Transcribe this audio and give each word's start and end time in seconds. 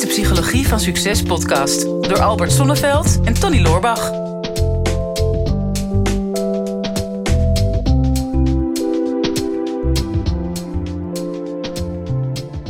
is 0.00 0.06
de 0.06 0.12
Psychologie 0.22 0.68
van 0.68 0.80
Succes 0.80 1.22
podcast 1.22 1.82
door 1.82 2.20
Albert 2.20 2.52
Sonneveld 2.52 3.20
en 3.24 3.34
Tony 3.34 3.60
Loorbach. 3.60 4.10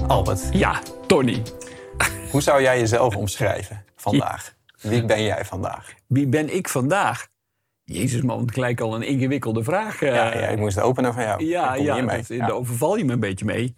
Albert, 0.06 0.48
Ja, 0.52 0.80
Tony. 1.06 1.42
hoe 2.30 2.42
zou 2.42 2.62
jij 2.62 2.78
jezelf 2.78 3.16
omschrijven 3.16 3.84
vandaag? 3.96 4.54
Wie 4.80 5.04
ben 5.04 5.22
jij 5.22 5.44
vandaag? 5.44 5.94
Wie 6.06 6.26
ben 6.26 6.54
ik 6.54 6.68
vandaag? 6.68 7.28
Jezus 7.84 8.20
man, 8.22 8.50
gelijk 8.52 8.80
al 8.80 8.94
een 8.94 9.02
ingewikkelde 9.02 9.64
vraag. 9.64 10.02
eh. 10.02 10.14
Ja, 10.14 10.24
ja, 10.38 10.46
ik 10.46 10.58
moest 10.58 10.80
openen 10.80 11.14
van 11.14 11.22
jou. 11.22 11.44
ja, 11.44 11.74
ja, 11.74 12.00
dat- 12.00 12.28
Ja. 12.28 12.46
daar 12.46 12.54
overval 12.56 12.96
je 12.96 13.04
me 13.04 13.12
een 13.12 13.20
beetje 13.20 13.44
mee. 13.44 13.74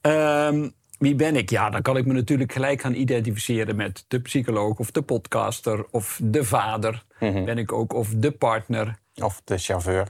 Ehm, 0.00 0.68
wie 1.04 1.14
ben 1.14 1.36
ik? 1.36 1.50
Ja, 1.50 1.70
dan 1.70 1.82
kan 1.82 1.96
ik 1.96 2.06
me 2.06 2.12
natuurlijk 2.12 2.52
gelijk 2.52 2.80
gaan 2.80 2.94
identificeren 2.94 3.76
met 3.76 4.04
de 4.08 4.20
psycholoog 4.20 4.78
of 4.78 4.90
de 4.90 5.02
podcaster 5.02 5.86
of 5.90 6.20
de 6.22 6.44
vader. 6.44 7.04
Mhm. 7.20 7.44
Ben 7.44 7.58
ik 7.58 7.72
ook 7.72 7.92
of 7.92 8.08
de 8.16 8.30
partner. 8.30 8.98
Of 9.22 9.40
de 9.44 9.58
chauffeur. 9.58 10.08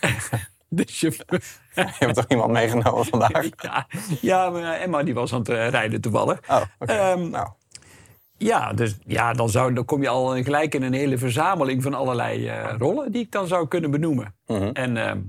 De 0.68 0.84
chauffeur. 0.86 1.26
Je 1.74 1.82
hebt 1.98 2.14
toch 2.14 2.28
iemand 2.28 2.52
meegenomen 2.52 3.04
vandaag? 3.04 3.48
Ja, 3.62 3.86
ja 4.20 4.50
maar 4.50 4.72
Emma 4.80 5.02
die 5.02 5.14
was 5.14 5.32
aan 5.32 5.38
het 5.38 5.48
eh, 5.48 5.68
rijden 5.68 6.00
toevallig. 6.00 6.38
Oh. 6.48 6.62
Ehm, 6.78 7.30
nou, 7.30 7.48
Ja, 8.36 8.72
dus 8.72 8.96
ja, 9.06 9.32
dan, 9.32 9.48
zou, 9.50 9.74
dan 9.74 9.84
kom 9.84 10.02
je 10.02 10.08
al 10.08 10.42
gelijk 10.42 10.74
in 10.74 10.82
een 10.82 10.92
hele 10.92 11.18
verzameling 11.18 11.82
van 11.82 11.94
allerlei 11.94 12.48
eh, 12.48 12.74
rollen 12.78 13.12
die 13.12 13.22
ik 13.22 13.32
dan 13.32 13.46
zou 13.46 13.68
kunnen 13.68 13.90
benoemen. 13.90 14.34
mhm. 14.46 14.70
En 14.72 14.96
ehm, 14.96 15.20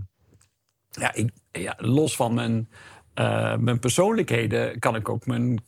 ja, 0.89 1.13
ik, 1.13 1.29
ja, 1.51 1.73
los 1.77 2.15
van 2.15 2.33
mijn, 2.33 2.69
eh, 3.15 3.55
mijn 3.55 3.79
persoonlijkheden 3.79 4.79
kan 4.79 4.95
ik 4.95 5.09
ook 5.09 5.25
mijn, 5.25 5.65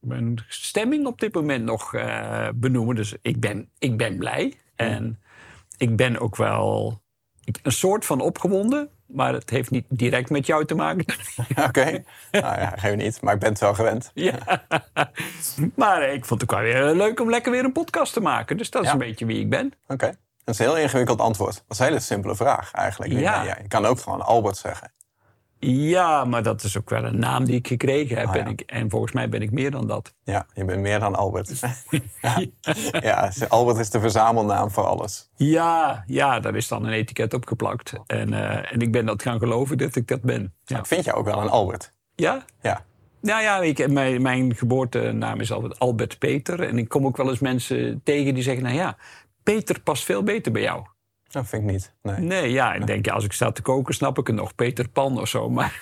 mijn 0.00 0.44
stemming 0.48 1.06
op 1.06 1.20
dit 1.20 1.34
moment 1.34 1.64
nog 1.64 1.94
eh, 1.94 2.48
benoemen. 2.54 2.94
Dus 2.96 3.14
ik 3.22 3.40
ben, 3.40 3.70
ik 3.78 3.96
ben 3.96 4.16
blij. 4.18 4.54
En 4.76 5.20
ik 5.76 5.96
ben 5.96 6.18
ook 6.20 6.36
wel 6.36 7.00
ik- 7.44 7.58
een 7.62 7.72
soort 7.72 8.04
van 8.06 8.20
opgewonden. 8.20 8.88
Maar 9.06 9.32
het 9.32 9.50
heeft 9.50 9.70
niet 9.70 9.84
direct 9.88 10.30
met 10.30 10.46
jou 10.46 10.64
te 10.64 10.74
maken. 10.74 11.04
oké. 11.68 12.02
nou 12.30 12.58
ja, 12.60 12.72
geef 12.76 12.94
niet, 12.96 13.20
maar 13.22 13.34
ik 13.34 13.40
ben 13.40 13.48
het 13.48 13.60
wel 13.60 13.74
gewend. 13.74 14.10
ja. 14.14 14.62
Maar 15.74 16.02
ik 16.02 16.24
vond 16.24 16.40
het 16.40 16.50
ook 16.50 16.58
wel 16.60 16.68
weer 16.68 16.94
leuk 16.94 17.20
om 17.20 17.30
lekker 17.30 17.52
weer 17.52 17.64
een 17.64 17.72
podcast 17.72 18.12
te 18.12 18.20
maken. 18.20 18.56
Dus 18.56 18.70
dat 18.70 18.82
is 18.82 18.86
Ja. 18.88 18.92
een 18.92 18.98
beetje 19.00 19.26
wie 19.26 19.40
ik 19.40 19.50
ben. 19.50 19.72
Oké. 19.86 20.06
Dat 20.44 20.54
is 20.54 20.58
een 20.58 20.72
heel 20.72 20.82
ingewikkeld 20.82 21.20
antwoord. 21.20 21.54
Dat 21.54 21.64
is 21.68 21.78
een 21.78 21.84
hele 21.86 22.00
simpele 22.00 22.36
vraag 22.36 22.72
eigenlijk. 22.72 23.12
Ja. 23.12 23.42
Je 23.42 23.68
kan 23.68 23.86
ook 23.86 24.00
gewoon 24.00 24.20
Albert 24.22 24.56
zeggen. 24.56 24.92
Ja, 25.60 26.24
maar 26.24 26.42
dat 26.42 26.62
is 26.62 26.78
ook 26.78 26.90
wel 26.90 27.04
een 27.04 27.18
naam 27.18 27.44
die 27.44 27.54
ik 27.54 27.66
gekregen 27.66 28.16
heb. 28.16 28.26
Ah, 28.26 28.34
ja. 28.34 28.40
en, 28.40 28.48
ik, 28.48 28.60
en 28.60 28.90
volgens 28.90 29.12
mij 29.12 29.28
ben 29.28 29.42
ik 29.42 29.50
meer 29.50 29.70
dan 29.70 29.86
dat. 29.86 30.14
Ja, 30.22 30.46
je 30.54 30.64
bent 30.64 30.80
meer 30.80 31.00
dan 31.00 31.14
Albert. 31.14 31.60
ja. 32.22 32.44
ja, 33.00 33.32
Albert 33.48 33.78
is 33.78 33.90
de 33.90 34.00
verzamelnaam 34.00 34.70
voor 34.70 34.84
alles. 34.84 35.30
Ja, 35.36 36.04
ja, 36.06 36.40
daar 36.40 36.54
is 36.54 36.68
dan 36.68 36.84
een 36.84 36.92
etiket 36.92 37.34
op 37.34 37.46
geplakt. 37.46 37.92
En, 38.06 38.32
eh, 38.32 38.72
en 38.72 38.80
ik 38.80 38.92
ben 38.92 39.06
dat 39.06 39.22
gaan 39.22 39.38
geloven 39.38 39.78
dat 39.78 39.96
ik 39.96 40.08
dat 40.08 40.22
ben. 40.22 40.54
Ja? 40.64 40.78
Ik 40.78 40.86
vind 40.86 41.04
jou 41.04 41.18
ook 41.18 41.24
wel 41.24 41.40
een 41.40 41.48
Albert. 41.48 41.92
Ja? 42.14 42.44
Ja. 42.60 42.84
Nou 43.20 43.42
ja, 43.42 43.58
ik, 43.60 43.88
mijn, 43.88 44.22
mijn 44.22 44.54
geboortenaam 44.54 45.40
is 45.40 45.52
altijd 45.52 45.78
Albert 45.78 46.18
Peter. 46.18 46.62
En 46.62 46.78
ik 46.78 46.88
kom 46.88 47.06
ook 47.06 47.16
wel 47.16 47.28
eens 47.28 47.38
mensen 47.38 48.00
tegen 48.04 48.34
die 48.34 48.42
zeggen... 48.42 48.62
nou 48.62 48.76
ja, 48.76 48.96
Peter 49.42 49.80
past 49.80 50.04
veel 50.04 50.22
beter 50.22 50.52
bij 50.52 50.62
jou. 50.62 50.86
Dat 51.30 51.46
vind 51.48 51.62
ik 51.62 51.70
niet. 51.70 51.92
Nee. 52.02 52.18
Nee, 52.18 52.50
ja, 52.52 52.74
ik 52.74 52.86
denk, 52.86 53.04
ja, 53.06 53.12
als 53.12 53.24
ik 53.24 53.32
sta 53.32 53.52
te 53.52 53.62
koken 53.62 53.94
snap 53.94 54.18
ik 54.18 54.26
het 54.26 54.36
nog. 54.36 54.54
Peter 54.54 54.88
Pan 54.88 55.20
of 55.20 55.28
zo. 55.28 55.50
Maar, 55.50 55.72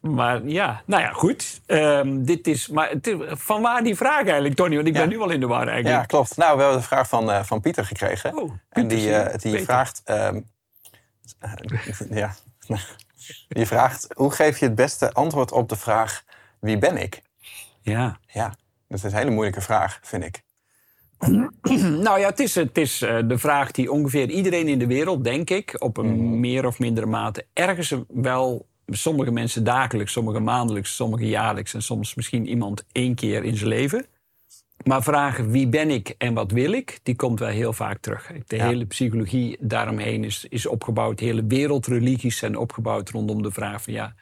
maar 0.00 0.44
ja, 0.46 0.82
nou 0.86 1.02
ja, 1.02 1.12
goed. 1.12 1.60
Ehm, 1.66 2.22
dit 2.22 2.46
is, 2.46 2.68
maar 2.68 2.88
het 2.90 3.06
is, 3.06 3.16
van 3.28 3.62
waar 3.62 3.82
die 3.82 3.96
vraag 3.96 4.24
eigenlijk, 4.24 4.54
Tony? 4.54 4.74
Want 4.74 4.86
ik 4.88 4.94
Ja. 4.94 5.00
ben 5.00 5.08
nu 5.08 5.20
al 5.20 5.30
in 5.30 5.40
de 5.40 5.46
war 5.46 5.64
Ja, 5.66 5.72
eigenlijk. 5.72 6.08
klopt. 6.08 6.36
Nou, 6.36 6.56
we 6.56 6.62
hebben 6.62 6.80
de 6.80 6.86
vraag 6.86 7.08
van, 7.08 7.30
eh, 7.30 7.42
van 7.44 7.60
Pieter 7.60 7.84
gekregen. 7.84 8.36
Oh, 8.38 8.52
en 8.68 8.88
die, 8.88 9.00
ja. 9.00 9.22
eh, 9.22 9.38
die 9.38 9.50
Peter. 9.50 9.64
vraagt... 9.66 10.00
ehm, 10.04 10.40
eh, 11.38 11.52
ja. 12.10 12.34
Die 13.48 13.66
vraagt, 13.66 14.06
hoe 14.14 14.30
geef 14.30 14.58
je 14.58 14.64
het 14.66 14.74
beste 14.74 15.12
antwoord 15.12 15.52
op 15.52 15.68
de 15.68 15.76
vraag... 15.76 16.24
wie 16.60 16.78
ben 16.78 16.96
ik? 16.96 17.22
Ja. 17.80 18.18
Ja, 18.26 18.54
dat 18.88 18.98
is 18.98 19.02
een 19.04 19.18
hele 19.18 19.30
moeilijke 19.30 19.60
vraag, 19.60 19.98
vind 20.02 20.24
ik. 20.24 20.42
Nou 22.02 22.18
ja, 22.20 22.28
het 22.28 22.40
is, 22.40 22.54
het 22.54 22.78
is 22.78 23.02
eh, 23.02 23.18
de 23.24 23.38
vraag 23.38 23.70
die 23.70 23.92
ongeveer 23.92 24.30
iedereen 24.30 24.68
in 24.68 24.78
de 24.78 24.86
wereld, 24.86 25.24
denk 25.24 25.50
ik, 25.50 25.74
op 25.78 25.96
een 25.96 26.16
Mhm. 26.16 26.40
meer 26.40 26.66
of 26.66 26.78
mindere 26.78 27.06
mate 27.06 27.46
ergens 27.52 27.94
wel, 28.08 28.66
sommige 28.86 29.30
mensen 29.30 29.64
dagelijks, 29.64 30.12
sommige 30.12 30.40
maandelijks, 30.40 30.96
sommige 30.96 31.26
jaarlijks 31.28 31.74
en 31.74 31.82
soms 31.82 32.14
misschien 32.14 32.46
iemand 32.48 32.84
één 32.92 33.14
keer 33.14 33.44
in 33.44 33.56
zijn 33.56 33.68
leven. 33.68 34.06
Maar 34.84 35.02
vragen 35.02 35.50
wie 35.50 35.68
ben 35.68 35.90
ik 35.90 36.14
en 36.18 36.34
wat 36.34 36.50
wil 36.52 36.72
ik, 36.72 36.98
die 37.02 37.16
komt 37.16 37.38
wel 37.38 37.48
heel 37.48 37.72
vaak 37.72 37.98
terug. 37.98 38.30
De 38.46 38.56
Ja. 38.56 38.66
hele 38.66 38.84
psychologie 38.86 39.56
daaromheen 39.60 40.24
is, 40.24 40.46
is 40.48 40.66
opgebouwd, 40.66 41.18
de 41.18 41.24
hele 41.24 41.44
wereldreligies 41.46 42.36
zijn 42.36 42.56
opgebouwd 42.56 43.10
rondom 43.10 43.42
de 43.42 43.50
vraag 43.50 43.82
van 43.82 43.92
ja, 43.92 44.14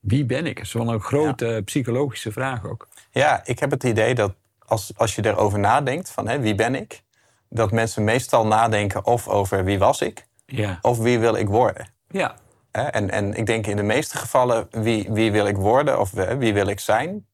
wie 0.00 0.24
ben 0.24 0.46
ik? 0.46 0.56
Dat 0.56 0.64
is 0.66 0.72
wel 0.72 0.92
een 0.92 1.00
grote 1.00 1.62
psychologische 1.64 2.32
vraag 2.32 2.64
ook. 2.66 2.88
Ja, 3.10 3.40
ik 3.44 3.58
heb 3.58 3.70
het 3.70 3.84
idee 3.84 4.14
dat 4.14 4.34
als, 4.66 4.92
als 4.96 5.14
je 5.14 5.26
erover 5.26 5.58
nadenkt, 5.58 6.10
van 6.10 6.28
hè, 6.28 6.38
wie 6.40 6.54
ben 6.54 6.74
ik? 6.74 7.02
Dat 7.48 7.70
mensen 7.72 8.04
meestal 8.04 8.46
nadenken 8.46 9.04
of 9.04 9.28
over 9.28 9.64
wie 9.64 9.78
was 9.78 10.00
ik, 10.00 10.26
Ja, 10.46 10.78
of 10.82 10.98
wie 10.98 11.18
wil 11.18 11.34
ik 11.36 11.48
worden. 11.48 11.88
ja, 12.08 12.34
Hè, 12.72 12.82
En, 12.82 13.10
en 13.10 13.34
ik 13.34 13.46
denk 13.46 13.66
in 13.66 13.76
de 13.76 13.82
meeste 13.82 14.16
gevallen 14.16 14.66
wie, 14.70 15.08
wie 15.12 15.32
wil 15.32 15.46
ik 15.46 15.56
worden 15.56 16.00
of 16.00 16.10
wie 16.38 16.54
wil 16.54 16.66
ik 16.66 16.80
zijn. 16.80 17.26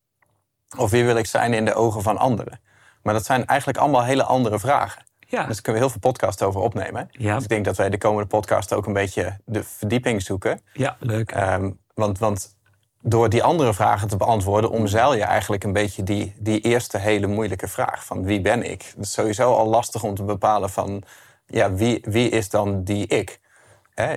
Of 0.76 0.91
wie 0.91 1.04
wil 1.04 1.16
ik 1.16 1.26
zijn 1.26 1.54
in 1.54 1.65
de 1.65 1.75
ogen 1.75 2.03
van 2.03 2.19
anderen. 2.19 2.60
Maar 3.03 3.15
dat 3.15 3.25
zijn 3.25 3.47
eigenlijk 3.47 3.78
allemaal 3.78 4.04
hele 4.04 4.25
andere 4.25 4.59
vragen. 4.59 5.03
ja. 5.19 5.38
Dus 5.44 5.53
daar 5.54 5.62
kunnen 5.62 5.72
we 5.82 5.87
heel 5.88 5.91
veel 6.00 6.10
podcasts 6.10 6.43
over 6.43 6.60
opnemen. 6.60 7.09
Ja. 7.10 7.34
Dus 7.34 7.43
ik 7.43 7.49
denk 7.49 7.64
dat 7.64 7.76
wij 7.76 7.91
de 7.91 7.99
komende 7.99 8.28
podcast 8.28 8.72
ook 8.72 8.87
een 8.87 8.93
beetje 8.93 9.38
de 9.44 9.62
verdieping 9.64 10.22
zoeken. 10.22 10.60
ja 10.72 10.97
leuk. 11.00 11.31
Ehm, 11.32 11.70
want, 11.94 12.19
want 12.19 12.56
door 13.03 13.29
die 13.29 13.43
andere 13.43 13.75
vragen 13.75 14.09
te 14.09 14.17
beantwoorden, 14.17 14.71
omzeil 14.71 15.15
je 15.15 15.23
eigenlijk 15.25 15.65
een 15.65 15.73
beetje 15.73 16.03
die, 16.03 16.35
die 16.39 16.61
eerste 16.61 16.99
hele 16.99 17.27
moeilijke 17.27 17.69
vraag 17.69 18.05
van 18.05 18.25
wie 18.25 18.41
ben 18.41 18.71
ik? 18.71 18.83
Het 18.83 19.05
is 19.05 19.13
sowieso 19.13 19.55
al 19.55 19.67
lastig 19.67 20.03
om 20.03 20.15
te 20.15 20.23
bepalen 20.23 20.71
van 20.71 21.03
ja, 21.47 21.73
wie, 21.73 22.05
wie 22.09 22.29
is 22.29 22.49
dan 22.49 22.85
die 22.85 23.07
ik? 23.07 23.41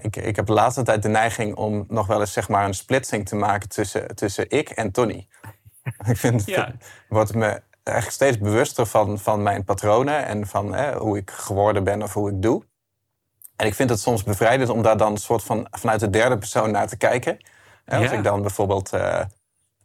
Ik? 0.01 0.15
Ik 0.15 0.35
heb 0.35 0.45
de 0.45 0.53
laatste 0.53 0.83
tijd 0.83 1.01
de 1.01 1.09
neiging 1.09 1.55
om 1.55 1.85
nog 1.87 2.07
wel 2.07 2.19
eens 2.19 2.33
zeg 2.33 2.49
maar, 2.49 2.65
een 2.65 2.73
splitsing 2.73 3.27
te 3.27 3.35
maken 3.35 3.69
tussen, 3.69 4.15
tussen 4.15 4.49
ik 4.49 4.69
en 4.69 4.91
Tony. 4.91 5.27
ik 6.11 6.17
vind, 6.17 6.45
Ja. 6.45 6.71
word 7.09 7.33
me 7.35 7.61
eigenlijk 7.83 8.15
steeds 8.17 8.37
bewuster 8.37 8.85
van, 8.85 9.19
van 9.19 9.43
mijn 9.43 9.63
patronen 9.63 10.25
en 10.25 10.47
van 10.47 10.91
hoe 10.93 11.17
ik 11.17 11.31
geworden 11.31 11.83
ben 11.83 12.01
of 12.01 12.13
hoe 12.13 12.29
ik 12.29 12.41
doe. 12.41 12.63
En 13.55 13.65
ik 13.65 13.75
vind 13.75 13.89
het 13.89 13.99
soms 13.99 14.23
bevrijdend 14.23 14.69
om 14.69 14.81
daar 14.81 14.97
dan 14.97 15.11
een 15.11 15.17
soort 15.17 15.43
van 15.43 15.67
vanuit 15.71 15.99
de 15.99 16.09
derde 16.09 16.37
persoon 16.37 16.71
naar 16.71 16.87
te 16.87 16.97
kijken. 16.97 17.37
Als 17.85 18.03
Ja. 18.03 18.11
ik 18.11 18.23
dan 18.23 18.41
bijvoorbeeld 18.41 18.93
eh, 18.93 19.21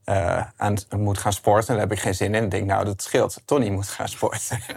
eh, 0.04 0.42
aan, 0.56 0.76
moet 0.96 1.18
gaan 1.18 1.32
sporten, 1.32 1.66
dan 1.72 1.78
heb 1.78 1.92
ik 1.92 2.00
geen 2.00 2.14
zin 2.14 2.34
in. 2.34 2.40
Dan 2.40 2.48
denk 2.48 2.62
ik, 2.62 2.68
nou, 2.68 2.84
dat 2.84 3.02
scheelt. 3.02 3.42
Tony 3.44 3.68
moet 3.68 3.88
gaan 3.88 4.08
sporten. 4.08 4.60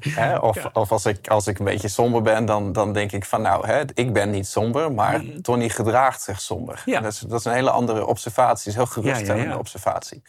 Hè, 0.00 0.36
of 0.36 0.56
Ja. 0.62 0.70
of 0.72 0.92
als, 0.92 1.06
ik, 1.06 1.28
als 1.28 1.46
ik 1.46 1.58
een 1.58 1.64
beetje 1.64 1.88
somber 1.88 2.22
ben, 2.22 2.44
dan, 2.44 2.72
dan 2.72 2.92
denk 2.92 3.12
ik 3.12 3.24
van, 3.24 3.42
nou, 3.42 3.66
hè, 3.66 3.82
ik 3.94 4.12
ben 4.12 4.30
niet 4.30 4.46
somber, 4.46 4.92
maar 4.92 5.22
Tony 5.42 5.68
gedraagt 5.68 6.22
zich 6.22 6.40
somber. 6.40 6.82
Ja. 6.84 7.00
Dat, 7.00 7.12
is, 7.12 7.18
dat 7.18 7.38
is 7.38 7.44
een 7.44 7.52
hele 7.52 7.70
andere 7.70 8.06
observatie, 8.06 8.68
is 8.70 8.76
een 8.76 8.82
heel 8.82 8.92
geruststellende 8.92 9.40
Ja, 9.42 9.46
ja, 9.48 9.52
ja. 9.52 9.58
observatie. 9.58 10.22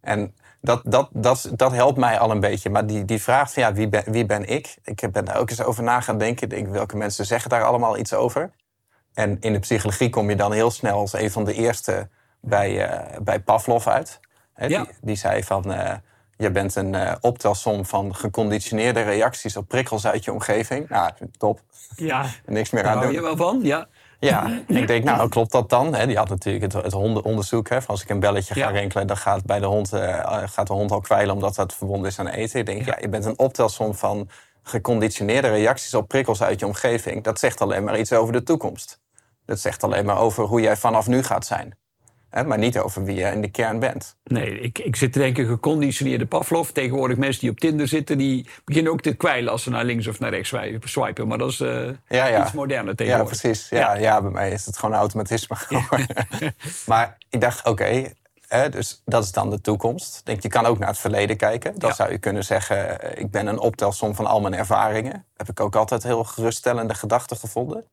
En 0.00 0.34
dat, 0.60 0.80
dat, 0.84 1.08
dat, 1.12 1.50
dat 1.56 1.72
helpt 1.72 1.98
mij 1.98 2.18
al 2.18 2.30
een 2.30 2.40
beetje. 2.40 2.70
Maar 2.70 2.86
die, 2.86 3.04
die 3.04 3.22
vraag 3.22 3.52
van 3.52 3.62
ja, 3.62 3.72
wie 3.72 3.88
ben, 3.88 4.02
wie 4.06 4.26
ben 4.26 4.44
ik? 4.48 4.76
Ik 4.84 5.08
ben 5.12 5.24
daar 5.24 5.36
ook 5.38 5.50
eens 5.50 5.62
over 5.62 5.82
na 5.82 6.00
gaan 6.00 6.18
denken. 6.18 6.48
Denk, 6.48 6.68
welke 6.68 6.96
mensen 6.96 7.26
zeggen 7.26 7.50
daar 7.50 7.64
allemaal 7.64 7.98
iets 7.98 8.14
over? 8.14 8.50
En 9.14 9.36
in 9.40 9.52
de 9.52 9.58
psychologie 9.58 10.10
kom 10.10 10.30
je 10.30 10.36
dan 10.36 10.52
heel 10.52 10.70
snel 10.70 10.98
als 10.98 11.12
een 11.12 11.30
van 11.30 11.44
de 11.44 11.54
eerste 11.54 12.08
bij, 12.40 12.86
eh, 12.86 13.18
bij 13.20 13.40
Pavlov 13.40 13.86
uit. 13.86 14.20
Hè, 14.54 14.66
Ja. 14.66 14.84
die, 14.84 14.92
die 15.00 15.16
zei 15.16 15.42
van, 15.44 15.72
eh, 15.72 15.94
je 16.36 16.50
bent 16.50 16.74
een 16.74 16.94
eh, 16.94 17.12
optelsom 17.20 17.84
van 17.84 18.14
geconditioneerde 18.14 19.02
reacties 19.02 19.56
op 19.56 19.68
prikkels 19.68 20.06
uit 20.06 20.24
je 20.24 20.32
omgeving. 20.32 20.88
Nou, 20.88 21.10
top. 21.38 21.60
Ja, 21.96 22.26
Niks 22.46 22.70
meer 22.70 22.82
daar 22.82 22.92
aan 22.92 22.98
hou 22.98 23.12
doen. 23.12 23.20
je 23.20 23.26
wel 23.26 23.36
van, 23.36 23.60
ja. 23.62 23.86
Ja, 24.18 24.62
ik 24.66 24.86
denk, 24.86 25.04
nou, 25.04 25.28
klopt 25.28 25.52
dat 25.52 25.70
dan? 25.70 25.92
Die 25.92 26.16
had 26.16 26.28
natuurlijk 26.28 26.72
het, 26.72 26.82
het 26.82 26.92
hondenonderzoek. 26.92 27.68
Hè, 27.68 27.82
van 27.82 27.88
als 27.88 28.02
ik 28.02 28.08
een 28.08 28.20
belletje 28.20 28.54
ga 28.54 28.68
rinkelen, 28.68 29.06
dan 29.06 29.16
gaat, 29.16 29.44
bij 29.44 29.58
de 29.58 29.66
hond, 29.66 29.88
gaat 30.44 30.66
de 30.66 30.72
hond 30.72 30.90
al 30.90 31.00
kwijlen 31.00 31.34
omdat 31.34 31.54
dat 31.54 31.74
verbonden 31.74 32.10
is 32.10 32.18
aan 32.18 32.28
eten. 32.28 32.60
Ik 32.60 32.66
denk, 32.66 32.84
ja. 32.84 32.96
je 33.00 33.08
bent 33.08 33.24
een 33.24 33.38
optelsom 33.38 33.94
van 33.94 34.28
geconditioneerde 34.62 35.48
reacties 35.48 35.94
op 35.94 36.08
prikkels 36.08 36.42
uit 36.42 36.60
je 36.60 36.66
omgeving. 36.66 37.24
Dat 37.24 37.38
zegt 37.38 37.60
alleen 37.60 37.84
maar 37.84 37.98
iets 37.98 38.12
over 38.12 38.32
de 38.32 38.42
toekomst. 38.42 39.00
Dat 39.44 39.60
zegt 39.60 39.82
alleen 39.84 40.04
maar 40.04 40.18
over 40.18 40.44
hoe 40.44 40.60
jij 40.60 40.76
vanaf 40.76 41.06
nu 41.06 41.22
gaat 41.22 41.46
zijn. 41.46 41.76
Hè, 42.30 42.44
maar 42.44 42.58
niet 42.58 42.78
over 42.78 43.04
wie 43.04 43.16
je 43.16 43.24
in 43.24 43.40
de 43.40 43.50
kern 43.50 43.78
bent. 43.78 44.16
Nee, 44.24 44.60
ik, 44.60 44.78
ik 44.78 44.96
zit 44.96 45.12
te 45.12 45.18
denken, 45.18 45.46
geconditioneerde 45.46 46.26
Pavlov. 46.26 46.68
Tegenwoordig 46.68 47.16
mensen 47.16 47.40
die 47.40 47.50
op 47.50 47.58
Tinder 47.60 47.88
zitten, 47.88 48.18
die 48.18 48.48
beginnen 48.64 48.92
ook 48.92 49.00
te 49.00 49.14
kwijlen 49.14 49.52
als 49.52 49.62
ze 49.62 49.70
naar 49.70 49.84
links 49.84 50.06
of 50.06 50.18
naar 50.18 50.30
rechts 50.30 50.48
swi- 50.48 50.78
swipen. 50.84 51.28
Maar 51.28 51.38
dat 51.38 51.50
is 51.50 51.60
eh, 51.60 51.88
Ja, 52.08 52.26
ja. 52.26 52.42
iets 52.42 52.52
moderner 52.52 52.88
Ja, 52.88 52.94
tegenwoordig. 52.94 53.40
precies. 53.40 53.68
Ja, 53.68 53.94
ja. 53.94 54.22
bij 54.22 54.30
mij 54.30 54.50
is 54.50 54.66
het 54.66 54.78
gewoon 54.78 54.94
automatisme 54.94 55.56
geworden. 55.56 56.06
maar 56.86 57.16
ik 57.30 57.40
dacht, 57.40 57.66
oké, 57.66 58.12
dus 58.70 59.02
dat 59.04 59.24
is 59.24 59.32
dan 59.32 59.50
de 59.50 59.60
toekomst. 59.60 60.20
Denk, 60.24 60.42
je 60.42 60.48
kan 60.48 60.66
ook 60.66 60.78
naar 60.78 60.88
het 60.88 60.98
verleden 60.98 61.36
kijken. 61.36 61.78
Dan 61.78 61.88
Ja. 61.88 61.94
zou 61.94 62.10
je 62.10 62.18
kunnen 62.18 62.44
zeggen, 62.44 63.00
eh, 63.00 63.20
ik 63.22 63.30
ben 63.30 63.46
een 63.46 63.58
optelsom 63.58 64.14
van 64.14 64.26
al 64.26 64.40
mijn 64.40 64.54
ervaringen. 64.54 65.24
Heb 65.36 65.48
ik 65.48 65.60
ook 65.60 65.76
altijd 65.76 66.02
heel 66.02 66.24
geruststellende 66.24 66.94
gedachten 66.94 67.36
gevonden. 67.36 67.84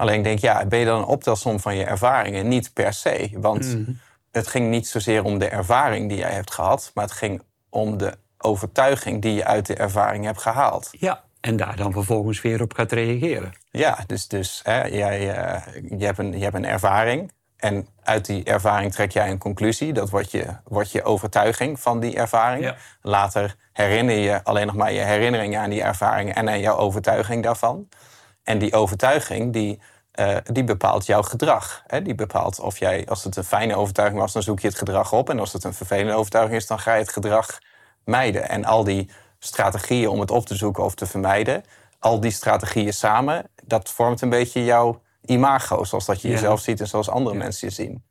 Alleen 0.00 0.22
denk 0.22 0.36
ik, 0.36 0.42
ja, 0.44 0.64
ben 0.66 0.78
je 0.78 0.84
dan 0.84 0.98
een 0.98 1.04
optelsom 1.04 1.60
van 1.60 1.76
je 1.76 1.84
ervaringen? 1.84 2.48
Niet 2.48 2.72
per 2.72 2.92
se, 2.92 3.30
want 3.34 3.64
Mhm. 3.64 3.90
het 4.32 4.46
ging 4.46 4.70
niet 4.70 4.88
zozeer 4.88 5.24
om 5.24 5.38
de 5.38 5.48
ervaring 5.48 6.08
die 6.08 6.18
jij 6.18 6.30
hebt 6.32 6.52
gehad, 6.52 6.90
maar 6.94 7.04
het 7.04 7.12
ging 7.12 7.42
om 7.70 7.96
de 7.98 8.12
overtuiging 8.38 9.22
die 9.22 9.34
je 9.34 9.44
uit 9.44 9.66
de 9.66 9.74
ervaring 9.74 10.24
hebt 10.24 10.40
gehaald. 10.42 10.88
Ja, 10.90 11.22
en 11.40 11.56
daar 11.56 11.76
dan 11.76 11.92
vervolgens 11.92 12.40
weer 12.40 12.62
op 12.62 12.74
gaat 12.74 12.92
reageren. 12.92 13.52
Ja, 13.70 13.98
dus, 14.06 14.28
dus 14.28 14.60
hè, 14.64 14.84
jij, 14.84 15.34
eh, 15.34 15.82
je, 15.98 16.04
hebt 16.04 16.18
een, 16.18 16.38
je 16.38 16.42
hebt 16.44 16.56
een 16.56 16.66
ervaring. 16.66 17.32
En 17.56 17.86
uit 18.02 18.26
die 18.26 18.44
ervaring 18.44 18.92
trek 18.92 19.10
jij 19.10 19.30
een 19.30 19.38
conclusie. 19.38 19.92
Dat 19.92 20.10
wordt 20.10 20.30
je, 20.30 20.46
wordt 20.64 20.92
je 20.92 21.02
overtuiging 21.02 21.80
van 21.80 22.00
die 22.00 22.16
ervaring. 22.16 22.64
Ja. 22.64 22.76
Later 23.02 23.56
herinner 23.72 24.16
je 24.16 24.44
alleen 24.44 24.66
nog 24.66 24.76
maar 24.76 24.92
je 24.92 25.00
herinneringen 25.00 25.60
aan 25.60 25.70
die 25.70 25.82
ervaring 25.82 26.34
en 26.34 26.48
aan 26.48 26.60
jouw 26.60 26.76
overtuiging 26.76 27.42
daarvan. 27.42 27.88
En 28.42 28.58
die 28.58 28.72
overtuiging 28.74 29.52
die, 29.52 29.80
eh, 30.10 30.36
die 30.44 30.64
bepaalt 30.64 31.06
jouw 31.06 31.22
gedrag. 31.22 31.82
Hè? 31.86 32.02
Die 32.02 32.14
bepaalt 32.14 32.60
of 32.60 32.78
jij, 32.78 33.06
als 33.08 33.24
het 33.24 33.36
een 33.36 33.44
fijne 33.44 33.76
overtuiging 33.76 34.20
was, 34.20 34.32
dan 34.32 34.42
zoek 34.42 34.60
je 34.60 34.68
het 34.68 34.78
gedrag 34.78 35.12
op. 35.12 35.30
En 35.30 35.38
als 35.38 35.52
het 35.52 35.64
een 35.64 35.74
vervelende 35.74 36.14
overtuiging 36.14 36.56
is, 36.56 36.66
dan 36.66 36.78
ga 36.78 36.94
je 36.94 37.00
het 37.00 37.12
gedrag 37.12 37.58
mijden. 38.04 38.48
En 38.48 38.64
al 38.64 38.84
die 38.84 39.10
strategieën 39.38 40.08
om 40.08 40.20
het 40.20 40.30
op 40.30 40.46
te 40.46 40.54
zoeken 40.54 40.84
of 40.84 40.94
te 40.94 41.06
vermijden, 41.06 41.62
al 41.98 42.20
die 42.20 42.30
strategieën 42.30 42.92
samen, 42.92 43.46
dat 43.64 43.90
vormt 43.90 44.20
een 44.20 44.28
beetje 44.28 44.64
jouw 44.64 45.02
imago, 45.24 45.84
zoals 45.84 46.06
dat 46.06 46.20
je 46.22 46.28
Ja. 46.28 46.34
jezelf 46.34 46.60
ziet 46.60 46.80
en 46.80 46.86
zoals 46.88 47.08
andere 47.08 47.36
mensen 47.36 47.68
je 47.68 47.74
zien. 47.74 48.04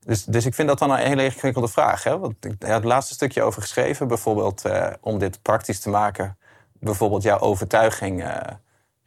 Dus, 0.00 0.24
dus 0.24 0.46
ik 0.46 0.54
vind 0.54 0.68
dat 0.68 0.78
dan 0.78 0.90
een 0.90 0.96
hele 1.06 1.24
ingewikkelde 1.24 1.68
vraag. 1.68 2.04
Hè? 2.04 2.18
Want 2.18 2.44
ik 2.44 2.54
heb 2.58 2.74
het 2.74 2.84
laatste 2.84 3.14
stukje 3.14 3.42
over 3.42 3.62
geschreven, 3.62 4.08
bijvoorbeeld 4.08 4.64
eh, 4.64 4.86
om 5.00 5.18
dit 5.18 5.42
praktisch 5.42 5.80
te 5.80 5.88
maken. 5.88 6.38
Bijvoorbeeld 6.72 7.22
jouw 7.22 7.38
overtuiging, 7.38 8.22
eh, 8.24 8.54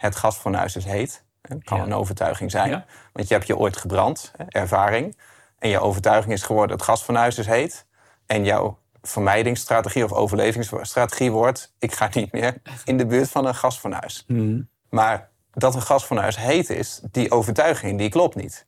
het 0.02 0.16
gasfornuis 0.16 0.76
is 0.76 0.86
heet. 0.86 1.24
Het 1.42 1.64
kan 1.64 1.78
Ja. 1.78 1.84
een 1.84 1.94
overtuiging 1.94 2.52
zijn. 2.52 2.70
Ja. 2.70 2.86
Want 3.14 3.28
je 3.28 3.34
hebt 3.34 3.48
je 3.48 3.58
ooit 3.58 3.78
gebrand, 3.78 4.32
ervaring. 4.48 5.18
En 5.60 5.70
je 5.70 5.80
overtuiging 5.80 6.34
is 6.34 6.44
geworden, 6.44 6.76
het 6.76 6.86
gasfornuis 6.86 7.38
is 7.38 7.46
heet. 7.46 7.86
En 8.26 8.46
jouw 8.46 8.78
vermijdingsstrategie 9.02 10.04
of 10.04 10.12
overlevingsstrategie 10.12 11.32
wordt... 11.32 11.74
ik 11.80 11.94
ga 11.94 12.10
niet 12.14 12.32
meer 12.32 12.58
in 12.84 12.98
de 12.98 13.06
buurt 13.06 13.30
van 13.30 13.46
een 13.46 13.56
gasfornuis. 13.56 14.24
Mhm. 14.28 14.62
Maar 14.90 15.30
dat 15.52 15.76
een 15.76 15.82
gasfornuis 15.82 16.38
heet 16.38 16.70
is, 16.70 17.02
die 17.12 17.32
overtuiging, 17.32 17.98
die 17.98 18.10
klopt 18.10 18.36
niet. 18.36 18.68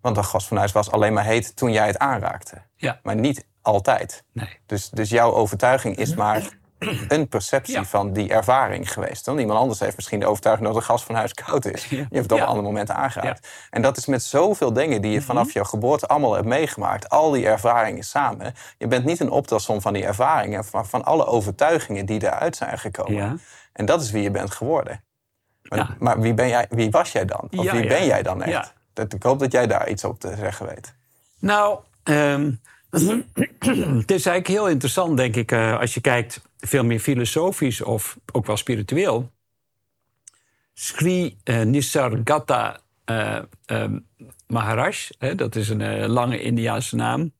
Want 0.00 0.16
een 0.16 0.24
gasfornuis 0.24 0.72
was 0.72 0.90
alleen 0.90 1.12
maar 1.12 1.24
heet 1.24 1.56
toen 1.56 1.72
jij 1.72 1.86
het 1.86 1.98
aanraakte. 1.98 2.62
Ja, 2.76 3.00
Maar 3.02 3.16
niet 3.16 3.46
altijd. 3.62 4.24
nee. 4.32 4.58
Dus, 4.66 4.88
dus 4.90 5.10
jouw 5.10 5.32
overtuiging 5.32 5.96
is 5.96 6.14
maar 6.14 6.48
een 7.08 7.28
perceptie 7.28 7.74
Ja. 7.74 7.84
van 7.84 8.12
die 8.12 8.28
ervaring 8.30 8.92
geweest. 8.92 9.24
Dan 9.24 9.38
iemand 9.38 9.58
anders 9.58 9.80
heeft 9.80 9.96
misschien 9.96 10.20
de 10.20 10.26
overtuiging 10.26 10.68
dat 10.68 10.76
een 10.76 10.82
gasfornuis 10.82 11.34
koud 11.34 11.64
is. 11.64 11.84
Je 11.90 11.96
hebt 11.96 12.12
het 12.16 12.32
op 12.32 12.38
Ja. 12.38 12.42
een 12.42 12.48
ander 12.48 12.64
moment 12.64 12.90
aangeraakt. 12.90 13.48
En 13.70 13.82
dat 13.82 13.96
is 13.96 14.06
met 14.06 14.22
zoveel 14.22 14.72
dingen 14.72 15.02
die 15.02 15.12
je 15.12 15.22
vanaf 15.22 15.52
jouw 15.52 15.64
geboorte 15.64 16.06
allemaal 16.06 16.34
hebt 16.34 16.46
meegemaakt. 16.46 17.08
Al 17.08 17.30
die 17.30 17.46
ervaringen 17.46 18.04
samen. 18.04 18.54
Je 18.78 18.86
bent 18.86 19.04
niet 19.04 19.20
een 19.20 19.30
optelsom 19.30 19.80
van 19.80 19.92
die 19.92 20.04
ervaringen, 20.04 20.64
maar 20.72 20.86
van 20.86 21.04
alle 21.04 21.26
overtuigingen 21.26 22.06
die 22.06 22.22
eruit 22.22 22.56
zijn 22.56 22.78
gekomen. 22.78 23.40
En 23.72 23.84
dat 23.86 24.02
is 24.02 24.10
wie 24.10 24.22
je 24.22 24.30
bent 24.30 24.50
geworden. 24.50 25.04
Maar, 25.62 25.78
Ja. 25.78 25.96
maar 25.98 26.20
wie, 26.20 26.34
ben 26.34 26.48
jij, 26.48 26.66
wie 26.70 26.90
was 26.90 27.12
jij 27.12 27.24
dan? 27.24 27.48
Of 27.56 27.64
Ja, 27.64 27.72
wie 27.72 27.82
ja. 27.82 27.88
ben 27.88 28.06
jij 28.06 28.22
dan 28.22 28.42
echt? 28.42 28.74
Dat, 28.92 29.12
ik 29.12 29.22
hoop 29.22 29.38
dat 29.38 29.52
jij 29.52 29.66
daar 29.66 29.88
iets 29.88 30.04
op 30.04 30.20
te 30.20 30.34
zeggen 30.38 30.66
weet. 30.66 30.94
Nou, 31.38 31.78
ehm, 32.02 32.50
het 34.00 34.10
is 34.10 34.26
eigenlijk 34.26 34.46
heel 34.46 34.68
interessant, 34.68 35.16
denk 35.16 35.36
ik, 35.36 35.52
eh, 35.52 35.78
als 35.80 35.94
je 35.94 36.00
kijkt 36.00 36.40
veel 36.66 36.84
meer 36.84 37.00
filosofisch 37.00 37.82
of 37.82 38.18
ook 38.32 38.46
wel 38.46 38.56
spiritueel. 38.56 39.30
Sri 40.74 41.36
ehm, 43.64 43.98
Maharaj, 44.46 44.96
hè, 45.18 45.34
dat 45.34 45.56
is 45.56 45.68
een 45.68 46.06
lange 46.06 46.40
Indiaanse 46.42 46.96
naam. 46.96 47.32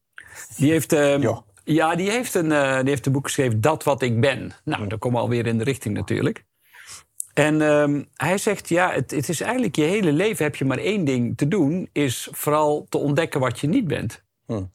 Die 0.56 0.70
heeft, 0.70 0.90
Ja. 1.64 1.94
die 1.94 2.10
heeft, 2.10 2.34
een, 2.34 2.48
die 2.48 2.88
heeft 2.90 3.06
een 3.06 3.12
boek 3.12 3.24
geschreven, 3.24 3.60
Dat 3.60 3.84
wat 3.84 4.02
ik 4.02 4.20
ben. 4.20 4.52
Nou, 4.64 4.86
dan 4.86 4.98
komen 4.98 5.18
we 5.18 5.24
alweer 5.24 5.46
in 5.46 5.58
de 5.58 5.64
richting 5.64 5.94
natuurlijk. 5.94 6.44
En 7.36 7.60
ehm, 7.60 8.02
hij 8.14 8.38
zegt, 8.38 8.68
ja, 8.68 8.92
het, 8.92 9.10
het 9.10 9.28
is 9.28 9.40
eigenlijk 9.40 9.76
je 9.76 9.82
hele 9.82 10.12
leven 10.12 10.44
heb 10.44 10.56
je 10.56 10.64
maar 10.64 10.78
één 10.78 11.04
ding 11.04 11.36
te 11.36 11.48
doen... 11.48 11.88
is 11.92 12.28
vooral 12.30 12.86
te 12.88 12.98
ontdekken 12.98 13.40
wat 13.40 13.60
je 13.60 13.66
niet 13.66 13.86
bent. 13.86 14.24
Hmm. 14.46 14.70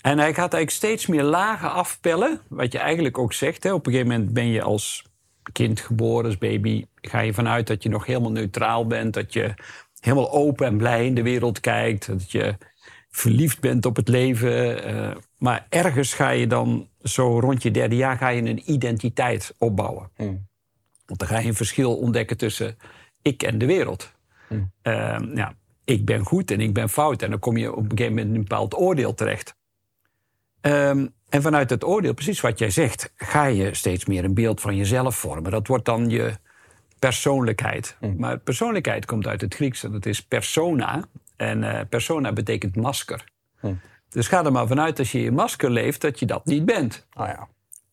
En 0.00 0.18
hij 0.18 0.34
gaat 0.34 0.52
eigenlijk 0.52 0.70
steeds 0.70 1.06
meer 1.06 1.22
lagen 1.22 1.72
afpellen. 1.72 2.40
Wat 2.48 2.72
je 2.72 2.78
eigenlijk 2.78 3.18
ook 3.18 3.32
zegt. 3.32 3.62
Hè. 3.62 3.72
Op 3.72 3.86
een 3.86 3.92
gegeven 3.92 4.12
moment 4.12 4.32
ben 4.32 4.46
je 4.46 4.62
als 4.62 5.04
kind 5.52 5.80
geboren, 5.80 6.24
als 6.24 6.38
baby... 6.38 6.86
ga 6.94 7.20
je 7.20 7.34
vanuit 7.34 7.66
dat 7.66 7.82
je 7.82 7.88
nog 7.88 8.06
helemaal 8.06 8.32
neutraal 8.32 8.86
bent. 8.86 9.14
Dat 9.14 9.32
je 9.32 9.54
helemaal 10.00 10.32
open 10.32 10.66
en 10.66 10.76
blij 10.76 11.06
in 11.06 11.14
de 11.14 11.22
wereld 11.22 11.60
kijkt. 11.60 12.06
Dat 12.06 12.32
je 12.32 12.56
verliefd 13.10 13.60
bent 13.60 13.86
op 13.86 13.96
het 13.96 14.08
leven. 14.08 14.84
eh, 14.84 15.16
maar 15.38 15.66
ergens 15.68 16.14
ga 16.14 16.30
je 16.30 16.46
dan, 16.46 16.88
zo 17.02 17.40
rond 17.40 17.62
je 17.62 17.70
derde 17.70 17.96
jaar... 17.96 18.16
ga 18.16 18.28
je 18.28 18.42
een 18.42 18.70
identiteit 18.72 19.54
opbouwen. 19.58 20.10
Hmm. 20.16 20.46
Want 21.06 21.18
dan 21.18 21.28
ga 21.28 21.38
je 21.38 21.48
een 21.48 21.54
verschil 21.54 21.96
ontdekken 21.96 22.36
tussen 22.36 22.76
ik 23.22 23.42
en 23.42 23.58
de 23.58 23.66
wereld. 23.66 24.12
Hmm. 24.48 24.72
Ehm, 24.82 25.36
ja, 25.36 25.54
ik 25.84 26.04
ben 26.04 26.24
goed 26.24 26.50
en 26.50 26.60
ik 26.60 26.72
ben 26.72 26.88
fout. 26.88 27.22
En 27.22 27.30
dan 27.30 27.38
kom 27.38 27.56
je 27.56 27.72
op 27.72 27.82
een 27.82 27.90
gegeven 27.90 28.12
moment 28.12 28.28
in 28.28 28.34
een 28.34 28.40
bepaald 28.40 28.76
oordeel 28.76 29.14
terecht. 29.14 29.56
Ehm, 30.60 31.06
en 31.28 31.42
vanuit 31.42 31.70
het 31.70 31.84
oordeel, 31.84 32.14
precies 32.14 32.40
wat 32.40 32.58
jij 32.58 32.70
zegt, 32.70 33.12
ga 33.16 33.44
je 33.44 33.74
steeds 33.74 34.04
meer 34.04 34.24
een 34.24 34.34
beeld 34.34 34.60
van 34.60 34.76
jezelf 34.76 35.16
vormen. 35.16 35.50
Dat 35.50 35.66
wordt 35.66 35.84
dan 35.84 36.10
je 36.10 36.34
persoonlijkheid. 36.98 37.96
Maar 38.16 38.38
persoonlijkheid 38.38 39.04
komt 39.04 39.26
uit 39.26 39.40
het 39.40 39.54
Grieks 39.54 39.84
en 39.84 39.92
dat 39.92 40.06
is 40.06 40.22
persona. 40.22 41.04
En 41.36 41.64
eh, 41.64 41.80
persona 41.88 42.32
betekent 42.32 42.76
masker. 42.76 43.24
Hmm. 43.60 43.80
Dus 44.08 44.28
ga 44.28 44.44
er 44.44 44.52
maar 44.52 44.66
vanuit 44.66 44.98
als 44.98 45.12
je 45.12 45.22
je 45.22 45.32
masker 45.32 45.70
leeft 45.70 46.00
dat 46.00 46.18
je 46.18 46.26
dat 46.26 46.44
niet 46.44 46.64
bent. 46.64 47.06
Nou 47.14 47.28
ja. 47.28 47.48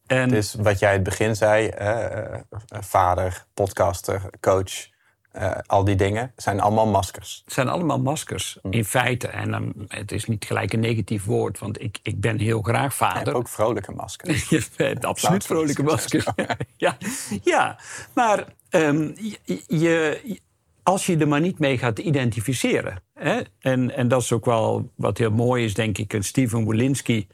En 0.07 0.29
Dus 0.29 0.53
wat 0.53 0.79
jij 0.79 0.89
in 0.89 0.95
het 0.95 1.09
begin 1.09 1.35
zei, 1.35 1.67
eh, 1.67 2.33
eh, 2.33 2.41
vader, 2.67 3.45
podcaster, 3.53 4.21
coach, 4.39 4.89
eh, 5.31 5.51
al 5.65 5.83
die 5.83 5.95
dingen, 5.95 6.31
zijn 6.35 6.59
allemaal 6.59 6.87
maskers. 6.87 7.41
Het 7.45 7.53
zijn 7.53 7.67
allemaal 7.67 7.99
maskers, 7.99 8.57
Hm. 8.61 8.71
in 8.71 8.85
feite. 8.85 9.27
En 9.27 9.51
dan, 9.51 9.73
het 9.87 10.11
is 10.11 10.25
niet 10.25 10.45
gelijk 10.45 10.73
een 10.73 10.79
negatief 10.79 11.25
woord, 11.25 11.59
want 11.59 11.81
ik, 11.81 11.99
ik 12.03 12.19
ben 12.21 12.39
heel 12.39 12.61
graag 12.61 12.97
Je 12.97 13.03
hebt 13.05 13.13
vader. 13.17 13.33
ook 13.33 13.47
vrolijke 13.49 13.91
maskers. 13.91 14.49
Je 14.49 14.63
bent 14.77 15.05
absoluut 15.05 15.45
vrolijke 15.45 15.83
maskers. 15.83 16.25
ja. 16.77 16.97
ja, 17.43 17.79
maar 18.13 18.45
ehm, 18.69 19.11
je, 19.15 19.63
je- 19.67 20.39
als 20.83 21.05
je 21.05 21.17
er 21.17 21.27
maar 21.27 21.41
niet 21.41 21.59
mee 21.59 21.77
gaat 21.77 21.99
identificeren. 21.99 23.01
Hè? 23.13 23.39
En, 23.59 23.95
en 23.95 24.07
dat 24.07 24.21
is 24.21 24.31
ook 24.31 24.45
wel 24.45 24.91
wat 24.95 25.17
heel 25.17 25.31
mooi 25.31 25.63
is, 25.65 25.73
denk 25.73 25.97
ik. 25.97 26.13
En 26.13 26.23
Steven 26.23 26.63
Wolinski, 26.63 27.27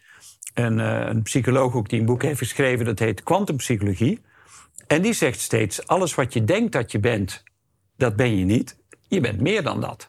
een, 0.53 0.79
eh, 0.79 1.07
een 1.07 1.21
psycholoog 1.21 1.73
ook 1.75 1.89
die 1.89 1.99
een 1.99 2.05
boek 2.05 2.21
heeft 2.21 2.37
geschreven... 2.39 2.85
dat 2.85 2.99
heet 2.99 3.23
Quantumpsychologie. 3.23 4.21
En 4.87 5.01
die 5.01 5.13
zegt 5.13 5.39
steeds, 5.39 5.87
alles 5.87 6.15
wat 6.15 6.33
je 6.33 6.43
denkt 6.43 6.71
dat 6.71 6.91
je 6.91 6.99
bent... 6.99 7.43
dat 7.97 8.15
ben 8.15 8.37
je 8.37 8.45
niet. 8.45 8.77
Je 9.07 9.19
bent 9.19 9.41
meer 9.41 9.63
dan 9.63 9.81
dat. 9.81 10.07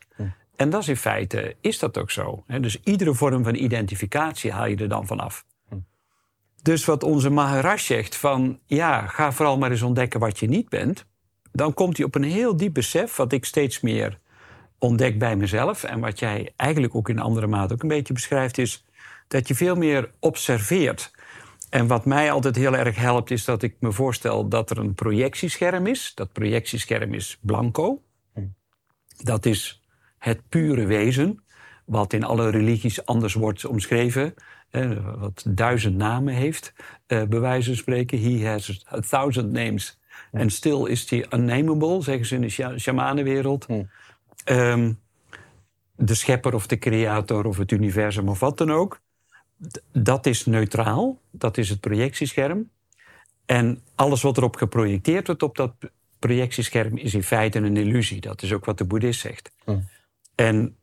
En 0.56 0.70
dat 0.70 0.80
is 0.80 0.88
in 0.88 0.96
feite, 0.96 1.56
is 1.60 1.78
dat 1.78 1.98
ook 1.98 2.10
zo. 2.10 2.44
Dus 2.60 2.80
iedere 2.82 3.14
vorm 3.14 3.44
van 3.44 3.54
identificatie 3.54 4.52
haal 4.52 4.66
je 4.66 4.76
er 4.76 4.88
dan 4.88 5.06
vanaf. 5.06 5.44
Dus 6.62 6.84
wat 6.84 7.02
onze 7.02 7.30
Maharaj 7.30 7.78
zegt 7.78 8.16
van... 8.16 8.58
ja, 8.66 9.06
ga 9.06 9.32
vooral 9.32 9.58
maar 9.58 9.70
eens 9.70 9.82
ontdekken 9.82 10.20
wat 10.20 10.38
je 10.38 10.48
niet 10.48 10.68
bent... 10.68 11.06
dan 11.52 11.74
komt 11.74 11.96
hij 11.96 12.06
op 12.06 12.14
een 12.14 12.22
heel 12.22 12.56
diep 12.56 12.74
besef... 12.74 13.16
wat 13.16 13.32
ik 13.32 13.44
steeds 13.44 13.80
meer 13.80 14.18
ontdek 14.78 15.18
bij 15.18 15.36
mezelf... 15.36 15.84
en 15.84 16.00
wat 16.00 16.18
jij 16.18 16.52
eigenlijk 16.56 16.94
ook 16.94 17.08
in 17.08 17.18
andere 17.18 17.46
mate 17.46 17.74
ook 17.74 17.82
een 17.82 17.88
beetje 17.88 18.12
beschrijft... 18.12 18.58
is 18.58 18.84
dat 19.28 19.48
je 19.48 19.54
veel 19.54 19.74
meer 19.74 20.10
observeert. 20.20 21.10
En 21.70 21.86
wat 21.86 22.04
mij 22.04 22.30
altijd 22.32 22.56
heel 22.56 22.76
erg 22.76 22.96
helpt... 22.96 23.30
is 23.30 23.44
dat 23.44 23.62
ik 23.62 23.76
me 23.80 23.92
voorstel 23.92 24.48
dat 24.48 24.70
er 24.70 24.78
een 24.78 24.94
projectiescherm 24.94 25.86
is. 25.86 26.12
Dat 26.14 26.32
projectiescherm 26.32 27.14
is 27.14 27.38
blanco. 27.40 28.02
Dat 29.22 29.46
is 29.46 29.82
het 30.18 30.48
pure 30.48 30.86
wezen... 30.86 31.42
wat 31.84 32.12
in 32.12 32.24
alle 32.24 32.50
religies 32.50 33.06
anders 33.06 33.34
wordt 33.34 33.64
omschreven... 33.64 34.34
eh, 34.70 35.16
wat 35.18 35.44
duizend 35.48 35.96
namen 35.96 36.34
heeft, 36.34 36.72
eh 37.06 37.22
bij 37.22 37.40
wijze 37.40 37.68
van 37.68 37.78
spreken. 37.78 38.22
He 38.22 38.48
has 38.48 38.84
a 38.92 39.00
thousand 39.00 39.52
names. 39.52 40.00
En 40.32 40.50
still 40.50 40.84
is 40.86 41.10
he 41.10 41.24
unnameable, 41.30 42.02
zeggen 42.02 42.26
ze 42.26 42.34
in 42.34 42.40
de 42.40 42.48
sha- 42.48 42.78
shamanenwereld. 42.78 43.66
Ehm, 44.44 44.92
de 45.96 46.14
schepper 46.14 46.54
of 46.54 46.66
de 46.66 46.78
creator 46.78 47.46
of 47.46 47.56
het 47.56 47.70
universum 47.70 48.28
of 48.28 48.40
wat 48.40 48.58
dan 48.58 48.70
ook. 48.72 49.00
Dat 49.92 50.26
is 50.26 50.46
neutraal, 50.46 51.20
dat 51.30 51.58
is 51.58 51.68
het 51.68 51.80
projectiescherm. 51.80 52.70
En 53.46 53.82
alles 53.94 54.22
wat 54.22 54.36
erop 54.36 54.56
geprojecteerd 54.56 55.26
wordt 55.26 55.42
op 55.42 55.56
dat 55.56 55.74
projectiescherm 56.18 56.96
is 56.96 57.14
in 57.14 57.22
feite 57.22 57.58
een 57.58 57.76
illusie. 57.76 58.20
Dat 58.20 58.42
is 58.42 58.52
ook 58.52 58.64
wat 58.64 58.78
de 58.78 58.84
boeddhist 58.84 59.20
zegt. 59.20 59.52
En 60.34 60.76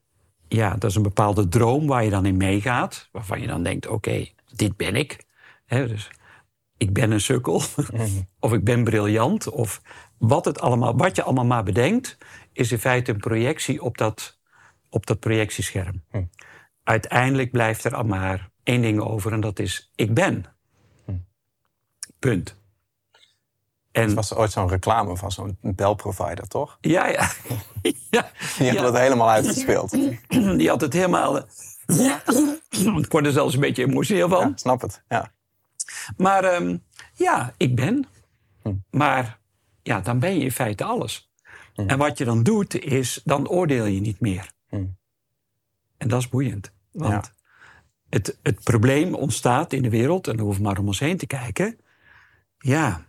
ja, 0.47 0.75
dat 0.75 0.89
is 0.89 0.95
een 0.95 1.03
bepaalde 1.03 1.47
droom 1.47 1.87
waar 1.87 2.03
je 2.03 2.09
dan 2.09 2.25
in 2.25 2.37
meegaat. 2.37 3.09
Waarvan 3.11 3.41
je 3.41 3.47
dan 3.47 3.63
denkt, 3.63 3.87
oké, 3.87 4.27
dit 4.55 4.77
ben 4.77 4.95
ik. 4.95 5.23
Dus 5.67 6.09
ik 6.77 6.93
ben 6.93 7.11
een 7.11 7.21
sukkel. 7.21 7.61
of 8.39 8.53
ik 8.53 8.63
ben 8.63 8.83
briljant. 8.83 9.49
Of 9.49 9.81
wat, 10.17 10.45
het 10.45 10.59
allemaal, 10.59 10.97
wat 10.97 11.15
je 11.15 11.23
allemaal 11.23 11.45
maar 11.45 11.63
bedenkt... 11.63 12.17
is 12.53 12.71
in 12.71 12.79
feite 12.79 13.11
een 13.11 13.17
projectie 13.17 13.81
op 13.81 13.97
dat, 13.97 14.39
op 14.89 15.05
dat 15.05 15.19
projectiescherm. 15.19 16.03
Hm. 16.09 16.23
Uiteindelijk 16.83 17.51
blijft 17.51 17.83
er 17.83 17.95
al 17.95 18.03
maar 18.03 18.49
één 18.65 18.81
ding 18.81 18.99
over 18.99 19.33
en 19.33 19.39
dat 19.39 19.59
is 19.59 19.91
ik 19.95 20.13
ben. 20.13 20.45
Hm. 21.05 21.11
Punt. 22.19 22.55
En 23.91 24.13
was 24.15 24.33
ooit 24.33 24.51
zo'n 24.51 24.67
reclame 24.69 25.17
van 25.17 25.31
zo'n 25.31 25.57
belprovider, 25.61 26.47
toch? 26.47 26.77
ja, 26.95 27.07
ja. 27.07 27.31
ja, 28.09 28.31
Die 28.57 28.73
ja. 28.73 28.81
dat 28.81 28.97
helemaal 28.97 29.29
uitgespeeld. 29.29 29.91
die 30.59 30.69
had 30.69 30.81
het 30.81 30.93
helemaal. 30.93 31.37
eh, 31.85 32.17
Ik 32.97 33.11
word 33.11 33.25
er 33.25 33.31
zelfs 33.31 33.53
een 33.53 33.59
beetje 33.59 33.83
emotioneel 33.85 34.29
van. 34.29 34.49
Ja, 34.49 34.51
snap 34.55 34.81
het. 34.81 35.03
Ja. 35.07 35.31
Maar 36.17 36.43
ehm, 36.43 36.77
ja, 37.13 37.53
ik 37.57 37.75
ben. 37.75 38.05
Hm. 38.61 38.73
Maar 38.89 39.39
ja, 39.83 39.99
dan 39.99 40.19
ben 40.19 40.37
je 40.37 40.43
in 40.43 40.51
feite 40.51 40.83
alles. 40.83 41.31
Hm. 41.73 41.81
En 41.87 41.97
wat 41.97 42.17
je 42.17 42.25
dan 42.25 42.43
doet, 42.43 42.83
is 42.83 43.21
dan 43.23 43.47
oordeel 43.47 43.85
je 43.85 43.99
niet 43.99 44.19
meer. 44.19 44.51
Hm. 44.69 44.85
En 45.97 46.07
dat 46.07 46.19
is 46.19 46.29
boeiend. 46.29 46.71
Want 46.91 47.33
het, 48.09 48.37
het 48.43 48.63
probleem 48.63 49.13
ontstaat 49.13 49.73
in 49.73 49.81
de 49.81 49.89
wereld, 49.89 50.27
en 50.27 50.35
dan 50.35 50.45
hoeven 50.45 50.63
we 50.63 50.67
maar 50.67 50.79
om 50.79 50.87
ons 50.87 50.99
heen 50.99 51.17
te 51.17 51.27
kijken. 51.27 51.79
Ja, 52.57 53.07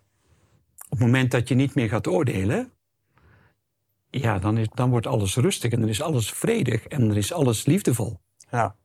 op 0.84 0.90
het 0.90 1.00
moment 1.00 1.30
dat 1.30 1.48
je 1.48 1.54
niet 1.54 1.74
meer 1.74 1.88
gaat 1.88 2.06
oordelen, 2.06 2.72
ja, 4.10 4.38
dan, 4.38 4.58
is, 4.58 4.66
dan 4.74 4.90
wordt 4.90 5.06
alles 5.06 5.36
rustig 5.36 5.72
en 5.72 5.80
dan 5.80 5.88
is 5.88 6.02
alles 6.02 6.32
vredig 6.32 6.86
en 6.86 7.08
dan 7.08 7.16
is 7.16 7.32
alles 7.32 7.66
liefdevol. 7.66 8.20
Ja. 8.50 8.76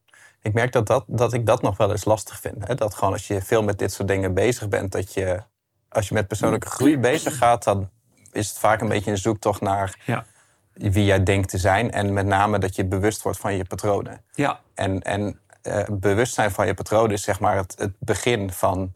Ik 0.42 0.54
merk 0.54 0.72
dat, 0.72 0.88
dat, 0.88 1.04
dat 1.08 1.34
ik 1.34 1.46
dat 1.46 1.62
nog 1.62 1.78
wel 1.78 1.92
eens 1.92 2.06
lastig 2.06 2.40
vind. 2.40 2.68
Hè? 2.68 2.76
Dat 2.76 2.94
gewoon 2.94 3.14
als 3.14 3.28
je 3.28 3.42
veel 3.42 3.64
met 3.64 3.80
dit 3.80 3.92
soort 3.92 4.08
dingen 4.08 4.34
bezig 4.34 4.68
bent, 4.70 4.92
dat 4.92 5.14
je 5.14 5.44
als 5.90 6.08
je 6.08 6.14
met 6.14 6.28
persoonlijke 6.28 6.68
groei 6.68 6.98
bezig 6.98 7.38
gaat, 7.38 7.64
dan 7.64 7.90
is 8.32 8.50
het 8.50 8.58
vaak 8.58 8.82
een 8.82 8.88
beetje 8.88 9.12
een 9.12 9.18
zoektocht 9.18 9.62
naar 9.62 10.00
Ja, 10.06 10.26
wie 10.74 11.06
jij 11.06 11.24
denkt 11.24 11.50
te 11.50 11.58
zijn. 11.58 11.92
En 11.92 12.14
met 12.14 12.26
name 12.26 12.60
dat 12.60 12.76
je 12.76 12.86
bewust 12.86 13.22
wordt 13.22 13.38
van 13.38 13.56
je 13.56 13.66
patronen. 13.66 14.24
ja, 14.34 14.60
En, 14.74 15.02
en 15.02 15.40
eh, 15.62 15.84
bewustzijn 15.92 16.52
van 16.52 16.66
je 16.68 16.74
patronen 16.74 17.12
is 17.12 17.24
zeg 17.24 17.40
maar 17.40 17.56
het, 17.56 17.76
het 17.78 17.94
begin 18.00 18.52
van 18.52 18.92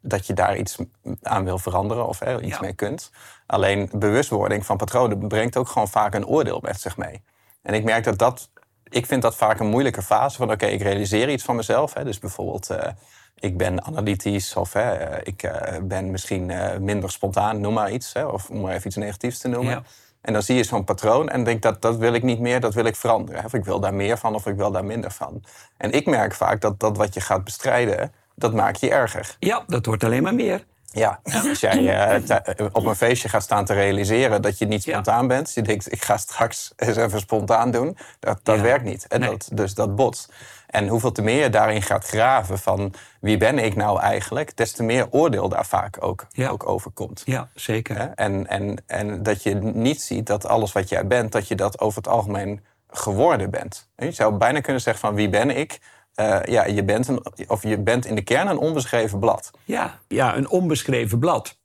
dat 0.00 0.26
je 0.26 0.32
daar 0.34 0.56
iets 0.56 0.76
aan 1.22 1.44
wil 1.44 1.58
veranderen 1.58 2.06
of 2.06 2.18
hè, 2.18 2.40
iets 2.40 2.54
Ja. 2.54 2.60
mee 2.60 2.72
kunt. 2.72 3.10
Alleen 3.46 3.90
bewustwording 3.92 4.66
van 4.66 4.76
patronen 4.76 5.28
brengt 5.28 5.56
ook 5.56 5.68
gewoon 5.68 5.88
vaak 5.88 6.14
een 6.14 6.26
oordeel 6.26 6.58
met 6.62 6.80
zich 6.80 6.96
mee. 6.96 7.22
En 7.62 7.74
ik 7.74 7.84
merk 7.84 8.04
dat 8.04 8.18
dat, 8.18 8.50
ik 8.88 9.06
vind 9.06 9.22
dat 9.22 9.36
vaak 9.36 9.60
een 9.60 9.66
moeilijke 9.66 10.02
fase 10.02 10.36
van 10.36 10.50
oké, 10.50 10.66
ik 10.66 10.82
realiseer 10.82 11.28
iets 11.30 11.44
van 11.44 11.56
mezelf. 11.56 11.94
Hè, 11.94 12.04
dus 12.04 12.18
bijvoorbeeld, 12.18 12.70
eh, 12.70 12.92
ik 13.38 13.56
ben 13.56 13.84
analytisch 13.84 14.56
of 14.56 14.72
hè, 14.72 14.90
eh, 14.92 15.20
ik 15.22 15.50
ben 15.82 16.10
misschien 16.10 16.52
minder 16.80 17.10
spontaan, 17.10 17.60
noem 17.60 17.74
maar 17.74 17.90
iets. 17.90 18.12
Hè, 18.12 18.24
of 18.24 18.50
om 18.50 18.60
maar 18.60 18.74
even 18.74 18.86
iets 18.86 18.96
negatiefs 18.96 19.38
te 19.38 19.48
noemen. 19.48 19.72
Ja. 19.72 19.82
En 20.26 20.32
dan 20.32 20.42
zie 20.42 20.56
je 20.56 20.64
zo'n 20.64 20.84
patroon 20.84 21.28
en 21.28 21.44
denk 21.44 21.62
dat 21.62 21.82
dat 21.82 21.96
wil 21.96 22.14
ik 22.14 22.22
niet 22.22 22.40
meer, 22.40 22.60
dat 22.60 22.74
wil 22.74 22.84
ik 22.84 22.96
veranderen. 22.96 23.44
Of 23.44 23.54
ik 23.54 23.64
wil 23.64 23.80
daar 23.80 23.94
meer 23.94 24.18
van 24.18 24.34
of 24.34 24.46
ik 24.46 24.56
wil 24.56 24.70
daar 24.70 24.84
minder 24.84 25.10
van. 25.10 25.42
En 25.76 25.92
ik 25.92 26.06
merk 26.06 26.34
vaak 26.34 26.60
dat 26.60 26.80
dat 26.80 26.96
wat 26.96 27.14
je 27.14 27.20
gaat 27.20 27.44
bestrijden, 27.44 28.12
dat 28.34 28.54
maakt 28.54 28.80
je 28.80 28.90
erger. 28.90 29.36
ja, 29.38 29.64
dat 29.66 29.86
wordt 29.86 30.04
alleen 30.04 30.22
maar 30.22 30.34
meer. 30.34 30.64
Ja, 30.90 31.20
als 31.48 31.60
jij 31.60 31.88
eh, 32.08 32.16
t- 32.54 32.72
op 32.72 32.84
een 32.86 32.96
feestje 32.96 33.28
gaat 33.28 33.42
staan 33.42 33.64
te 33.64 33.72
realiseren 33.74 34.42
dat 34.42 34.58
je 34.58 34.66
niet 34.66 34.84
Ja. 34.84 34.92
spontaan 34.92 35.26
bent. 35.28 35.54
Je 35.54 35.62
denkt, 35.62 35.92
ik 35.92 36.02
ga 36.04 36.16
straks 36.16 36.72
eens 36.76 36.96
even 36.96 37.20
spontaan 37.20 37.70
doen. 37.70 37.96
Dat, 38.20 38.40
dat 38.42 38.56
Ja. 38.56 38.62
werkt 38.62 38.84
niet. 38.84 39.06
En 39.06 39.20
Nee. 39.20 39.28
dat, 39.30 39.48
dus 39.52 39.74
dat 39.74 39.96
botst. 39.96 40.32
En 40.66 40.88
hoeveel 40.88 41.12
te 41.12 41.22
meer 41.22 41.42
je 41.42 41.50
daarin 41.50 41.82
gaat 41.82 42.06
graven 42.06 42.58
van 42.58 42.94
wie 43.20 43.36
ben 43.36 43.58
ik 43.58 43.76
nou 43.76 44.00
eigenlijk, 44.00 44.56
des 44.56 44.72
te 44.72 44.82
meer 44.82 45.06
oordeel 45.10 45.48
daar 45.48 45.66
vaak 45.66 45.96
ook, 46.04 46.26
Ja. 46.30 46.48
ook 46.48 46.68
over 46.68 46.90
komt. 46.90 47.22
Ja, 47.24 47.48
zeker. 47.54 48.12
En, 48.14 48.46
en, 48.46 48.82
en 48.86 49.22
dat 49.22 49.42
je 49.42 49.54
niet 49.54 50.02
ziet 50.02 50.26
dat 50.26 50.46
alles 50.46 50.72
wat 50.72 50.88
jij 50.88 51.06
bent, 51.06 51.32
dat 51.32 51.48
je 51.48 51.54
dat 51.54 51.80
over 51.80 51.96
het 51.96 52.08
algemeen 52.08 52.64
geworden 52.90 53.50
bent. 53.50 53.88
Je 53.96 54.10
zou 54.12 54.34
bijna 54.34 54.60
kunnen 54.60 54.82
zeggen 54.82 55.02
van 55.06 55.14
wie 55.14 55.28
ben 55.28 55.50
ik? 55.50 55.78
Eh, 56.16 56.38
ja, 56.44 56.66
je 56.66 56.84
bent, 56.84 57.08
een, 57.08 57.20
of 57.48 57.62
je 57.62 57.78
bent 57.78 58.06
in 58.06 58.14
de 58.14 58.22
kern 58.22 58.48
een 58.48 58.58
onbeschreven 58.58 59.18
blad. 59.18 59.50
Ja, 59.64 59.98
ja, 60.08 60.36
een 60.36 60.48
onbeschreven 60.48 61.18
blad. 61.18 61.58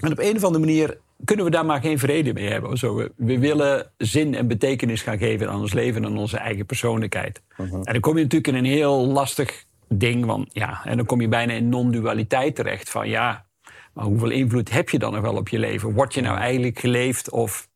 En 0.00 0.12
op 0.12 0.18
een 0.18 0.36
of 0.36 0.44
andere 0.44 0.64
manier 0.64 0.98
kunnen 1.24 1.44
we 1.44 1.50
daar 1.50 1.64
maar 1.64 1.80
geen 1.80 1.98
vrede 1.98 2.32
mee 2.32 2.48
hebben. 2.48 2.78
Zo, 2.78 2.94
we, 2.94 3.12
we 3.16 3.38
willen 3.38 3.90
zin 3.96 4.34
en 4.34 4.48
betekenis 4.48 5.02
gaan 5.02 5.18
geven 5.18 5.50
aan 5.50 5.60
ons 5.60 5.72
leven 5.72 6.04
en 6.04 6.10
aan 6.10 6.18
onze 6.18 6.36
eigen 6.36 6.66
persoonlijkheid. 6.66 7.42
En 7.56 7.82
dan 7.82 8.00
kom 8.00 8.16
je 8.16 8.22
natuurlijk 8.22 8.56
in 8.56 8.64
een 8.64 8.70
heel 8.70 9.06
lastig 9.06 9.64
ding. 9.88 10.24
Want, 10.24 10.48
ja, 10.52 10.80
en 10.84 10.96
dan 10.96 11.06
kom 11.06 11.20
je 11.20 11.28
bijna 11.28 11.52
in 11.52 11.68
non-dualiteit 11.68 12.54
terecht. 12.54 12.90
Van 12.90 13.08
ja, 13.08 13.46
maar 13.92 14.04
hoeveel 14.04 14.30
invloed 14.30 14.70
heb 14.70 14.90
je 14.90 14.98
dan 14.98 15.12
nog 15.12 15.22
wel 15.22 15.36
op 15.36 15.48
je 15.48 15.58
leven? 15.58 15.92
Word 15.92 16.14
je 16.14 16.20
nou 16.20 16.38
eigenlijk 16.38 16.78
geleefd 16.78 17.30
of 17.30 17.68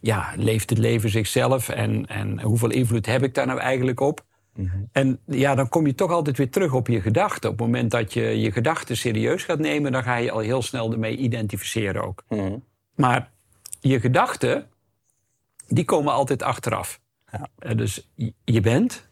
ja, 0.00 0.32
leeft 0.36 0.70
het 0.70 0.78
leven 0.78 1.10
zichzelf? 1.10 1.68
En, 1.68 2.06
en 2.06 2.40
hoeveel 2.40 2.70
invloed 2.70 3.06
heb 3.06 3.22
ik 3.22 3.34
daar 3.34 3.46
nou 3.46 3.58
eigenlijk 3.60 4.00
op? 4.00 4.24
En 4.92 5.20
ja, 5.26 5.54
dan 5.54 5.68
kom 5.68 5.86
je 5.86 5.94
toch 5.94 6.10
altijd 6.10 6.36
weer 6.36 6.50
terug 6.50 6.72
op 6.72 6.88
je 6.88 7.00
gedachten. 7.00 7.50
Op 7.50 7.58
het 7.58 7.66
moment 7.66 7.90
dat 7.90 8.12
je 8.12 8.22
je 8.40 8.52
gedachten 8.52 8.96
serieus 8.96 9.44
gaat 9.44 9.58
nemen, 9.58 9.92
dan 9.92 10.02
ga 10.02 10.16
je 10.16 10.30
al 10.30 10.38
heel 10.38 10.62
snel 10.62 10.92
ermee 10.92 11.16
identificeren 11.16 12.02
ook. 12.02 12.24
Mhm. 12.28 12.56
Maar 12.94 13.30
je 13.80 14.00
gedachten, 14.00 14.66
die 15.68 15.84
komen 15.84 16.12
altijd 16.12 16.42
achteraf. 16.42 17.00
Ja. 17.32 17.48
Eh, 17.58 17.76
Dus 17.76 18.10
je- 18.44 18.60
bent. 18.60 19.08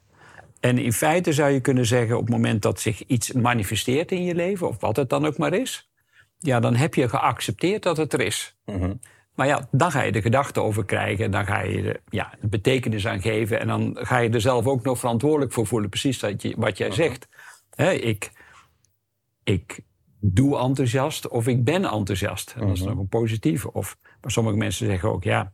En 0.60 0.78
in 0.78 0.92
feite 0.92 1.32
zou 1.32 1.50
je 1.50 1.60
kunnen 1.60 1.86
zeggen, 1.86 2.16
op 2.16 2.22
het 2.22 2.30
moment 2.34 2.62
dat 2.62 2.80
zich 2.80 3.06
iets 3.06 3.32
manifesteert 3.32 4.12
in 4.12 4.24
je 4.24 4.34
leven, 4.34 4.68
of 4.68 4.80
wat 4.80 4.96
het 4.96 5.08
dan 5.08 5.26
ook 5.26 5.38
maar 5.38 5.52
is, 5.54 5.90
ja, 6.38 6.60
dan 6.60 6.74
heb 6.74 6.94
je 6.94 7.08
geaccepteerd 7.08 7.82
dat 7.82 7.96
het 7.96 8.12
er 8.12 8.20
is. 8.20 8.56
Mhm. 8.64 8.92
Maar 9.34 9.46
ja, 9.46 9.68
dan 9.70 9.90
ga 9.90 10.02
je 10.02 10.12
de 10.12 10.22
gedachten 10.22 10.62
over 10.62 10.84
krijgen. 10.84 11.30
Dan 11.30 11.46
ga 11.46 11.60
je 11.60 11.82
er 11.82 12.00
ja, 12.08 12.34
betekenis 12.40 13.06
aan 13.06 13.22
geven. 13.22 13.60
En 13.60 13.66
dan 13.66 13.96
ga 14.00 14.18
je 14.18 14.30
er 14.30 14.40
zelf 14.40 14.66
ook 14.66 14.84
nog 14.84 14.98
verantwoordelijk 14.98 15.52
voor 15.52 15.66
voelen. 15.66 15.90
Precies 15.90 16.18
dat 16.18 16.42
je, 16.42 16.54
wat 16.56 16.78
jij 16.78 16.90
zegt. 16.90 17.28
Ik, 18.00 18.32
ik 19.44 19.80
doe 20.20 20.58
enthousiast 20.58 21.28
of 21.28 21.46
ik 21.46 21.64
ben 21.64 21.84
enthousiast. 21.84 22.54
En 22.58 22.66
dat 22.66 22.76
is 22.76 22.82
nog 22.82 22.98
een 22.98 23.08
positieve. 23.08 23.72
Of, 23.72 23.98
maar 24.20 24.30
sommige 24.30 24.56
mensen 24.56 24.86
zeggen 24.86 25.08
ook, 25.08 25.24
ja, 25.24 25.52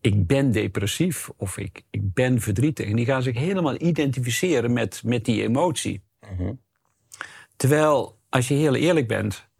ik 0.00 0.26
ben 0.26 0.52
depressief 0.52 1.30
of 1.36 1.58
ik, 1.58 1.82
ik 1.90 2.12
ben 2.12 2.40
verdrietig. 2.40 2.88
En 2.88 2.96
die 2.96 3.06
gaan 3.06 3.22
zich 3.22 3.36
helemaal 3.36 3.80
identificeren 3.80 4.72
met, 4.72 5.02
met 5.04 5.24
die 5.24 5.42
emotie. 5.42 6.04
Mhm. 6.36 6.52
Terwijl, 7.56 8.18
als 8.28 8.48
je 8.48 8.54
heel 8.54 8.74
eerlijk 8.74 9.08
bent, 9.08 9.50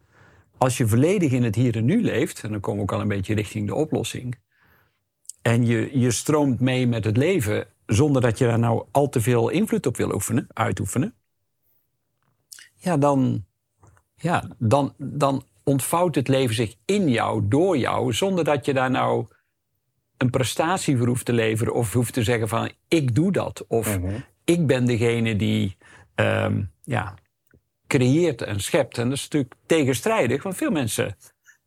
als 0.63 0.77
je 0.77 0.87
volledig 0.87 1.31
in 1.31 1.43
het 1.43 1.55
hier 1.55 1.75
en 1.75 1.85
nu 1.85 2.01
leeft, 2.01 2.43
en 2.43 2.51
dan 2.51 2.59
komen 2.59 2.85
we 2.85 2.91
ook 2.91 2.97
al 2.97 3.01
een 3.01 3.07
beetje 3.07 3.35
richting 3.35 3.67
de 3.67 3.75
oplossing, 3.75 4.39
en 5.41 5.65
je, 5.65 5.99
je 5.99 6.11
stroomt 6.11 6.59
mee 6.59 6.87
met 6.87 7.03
het 7.05 7.17
leven 7.17 7.67
zonder 7.85 8.21
dat 8.21 8.37
je 8.37 8.45
daar 8.45 8.59
nou 8.59 8.85
al 8.91 9.09
te 9.09 9.21
veel 9.21 9.49
invloed 9.49 9.85
op 9.85 9.97
wil 9.97 10.13
oefenen, 10.13 10.47
uitoefenen, 10.53 11.13
ja, 12.75 12.97
dan, 12.97 13.45
ja, 14.15 14.49
dan, 14.57 14.93
dan 14.97 15.43
ontvouwt 15.63 16.15
het 16.15 16.27
leven 16.27 16.55
zich 16.55 16.75
in 16.85 17.09
jou, 17.09 17.47
door 17.47 17.77
jou, 17.77 18.13
zonder 18.13 18.43
dat 18.43 18.65
je 18.65 18.73
daar 18.73 18.91
nou 18.91 19.27
een 20.17 20.29
prestatie 20.29 20.97
voor 20.97 21.07
hoeft 21.07 21.25
te 21.25 21.33
leveren 21.33 21.73
of 21.73 21.93
hoeft 21.93 22.13
te 22.13 22.23
zeggen 22.23 22.47
van 22.47 22.71
ik 22.87 23.15
doe 23.15 23.31
dat 23.31 23.65
of 23.67 23.99
Mhm. 23.99 24.19
ik 24.43 24.67
ben 24.67 24.85
degene 24.85 25.35
die 25.35 25.77
ehm, 26.15 26.63
ja, 26.83 27.15
creëert 27.97 28.41
en 28.41 28.59
schept. 28.59 28.97
En 28.97 29.09
dat 29.09 29.17
is 29.17 29.23
natuurlijk 29.23 29.53
tegenstrijdig, 29.65 30.43
want 30.43 30.55
veel 30.55 30.71
mensen 30.71 31.17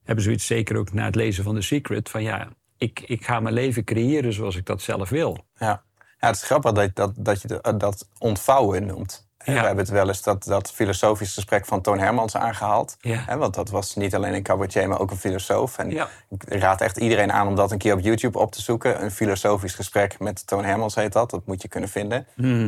hebben 0.04 0.24
zoiets, 0.24 0.46
zeker 0.46 0.76
ook 0.76 0.92
na 0.92 1.04
het 1.04 1.14
lezen 1.14 1.44
van 1.44 1.54
The 1.54 1.60
Secret, 1.60 2.08
van 2.08 2.22
ja, 2.22 2.48
ik, 2.78 3.00
ik 3.00 3.24
ga 3.24 3.40
mijn 3.40 3.54
leven 3.54 3.84
creëren 3.84 4.32
zoals 4.32 4.56
ik 4.56 4.66
dat 4.66 4.82
zelf 4.82 5.08
wil. 5.08 5.46
Ja. 5.54 5.84
ja, 6.18 6.26
het 6.26 6.36
is 6.36 6.42
grappig 6.42 6.72
dat, 6.72 6.94
dat, 6.94 7.12
dat 7.18 7.42
je 7.42 7.48
dat- 7.48 7.80
dat 7.80 8.08
ontvouwen 8.18 8.86
noemt. 8.86 9.25
Ja. 9.46 9.60
We 9.60 9.66
hebben 9.66 9.84
het 9.84 9.92
wel 9.92 10.08
eens 10.08 10.22
dat, 10.22 10.44
dat 10.44 10.70
filosofisch 10.72 11.34
gesprek 11.34 11.66
van 11.66 11.80
Toon 11.80 11.98
Hermans 11.98 12.36
aangehaald. 12.36 12.96
Ja. 13.00 13.22
Hè, 13.26 13.36
want 13.36 13.54
dat 13.54 13.70
was 13.70 13.94
niet 13.94 14.14
alleen 14.14 14.34
een 14.34 14.42
cabaretier, 14.42 14.88
maar 14.88 15.00
ook 15.00 15.10
een 15.10 15.16
filosoof. 15.16 15.78
En 15.78 15.90
Ja. 15.90 16.08
ik 16.28 16.44
raad 16.48 16.80
echt 16.80 16.96
iedereen 16.96 17.32
aan 17.32 17.46
om 17.46 17.54
dat 17.54 17.70
een 17.72 17.78
keer 17.78 17.92
op 17.94 18.00
YouTube 18.00 18.38
op 18.38 18.52
te 18.52 18.62
zoeken. 18.62 19.02
Een 19.02 19.10
filosofisch 19.10 19.74
gesprek 19.74 20.18
met 20.18 20.46
Toon 20.46 20.64
Hermans 20.64 20.94
heet 20.94 21.12
dat. 21.12 21.30
Dat 21.30 21.46
moet 21.46 21.62
je 21.62 21.68
kunnen 21.68 21.88
vinden. 21.88 22.26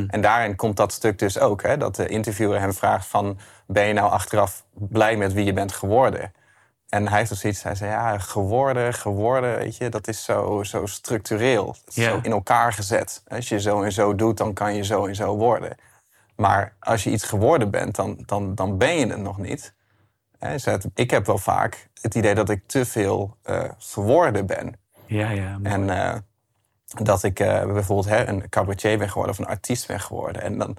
En 0.09 0.21
daarin 0.21 0.55
komt 0.55 0.77
dat 0.77 0.91
stuk 0.93 1.19
dus 1.19 1.39
ook. 1.39 1.61
Hè, 1.61 1.77
dat 1.77 1.95
de 1.95 2.07
interviewer 2.07 2.59
hem 2.59 2.73
vraagt 2.73 3.05
van... 3.07 3.39
ben 3.67 3.85
je 3.87 3.93
nou 3.93 4.11
achteraf 4.11 4.63
blij 4.73 5.15
met 5.17 5.33
wie 5.33 5.45
je 5.45 5.53
bent 5.53 5.71
geworden? 5.71 6.33
En 6.89 7.07
hij 7.07 7.17
heeft 7.17 7.29
dus 7.29 7.45
iets, 7.45 7.63
hij 7.63 7.75
zei, 7.75 7.91
ja, 7.91 8.17
geworden, 8.17 8.93
geworden, 8.93 9.57
weet 9.57 9.77
je, 9.77 9.89
dat 9.89 10.07
is 10.07 10.23
zo, 10.23 10.63
zo 10.63 10.85
structureel. 10.85 11.75
Is. 11.87 11.93
Zo 12.03 12.19
in 12.21 12.31
elkaar 12.31 12.73
gezet. 12.73 13.23
Als 13.27 13.49
je 13.49 13.59
zo 13.59 13.81
en 13.81 13.91
zo 13.91 14.15
doet, 14.15 14.37
dan 14.37 14.53
kan 14.53 14.75
je 14.75 14.83
zo 14.83 15.05
en 15.05 15.15
zo 15.15 15.35
worden. 15.35 15.75
Maar 16.39 16.75
als 16.79 17.03
je 17.03 17.09
iets 17.11 17.23
geworden 17.23 17.71
bent, 17.71 17.95
dan, 17.95 18.23
dan, 18.25 18.55
dan 18.55 18.77
ben 18.77 18.95
je 18.95 19.07
het 19.07 19.19
nog 19.19 19.37
niet. 19.37 19.73
Ik 20.93 21.11
heb 21.11 21.25
wel 21.25 21.37
vaak 21.37 21.89
het 22.01 22.15
idee 22.15 22.35
dat 22.35 22.49
ik 22.49 22.63
te 22.67 22.85
veel 22.85 23.37
eh, 23.43 23.63
geworden 23.77 24.45
ben. 24.45 24.79
Ja, 25.05 25.29
ja. 25.29 25.57
mooi. 25.57 25.73
En, 25.73 25.89
eh, 25.89 26.15
dat 27.03 27.23
ik 27.23 27.39
eh, 27.39 27.65
bijvoorbeeld 27.65 28.09
hè, 28.09 28.27
een 28.27 28.49
cabaretier 28.49 28.97
ben 28.97 29.09
geworden 29.09 29.33
of 29.33 29.39
een 29.39 29.45
artiest 29.51 29.87
ben 29.87 29.99
geworden. 29.99 30.41
En 30.41 30.57
dan 30.57 30.77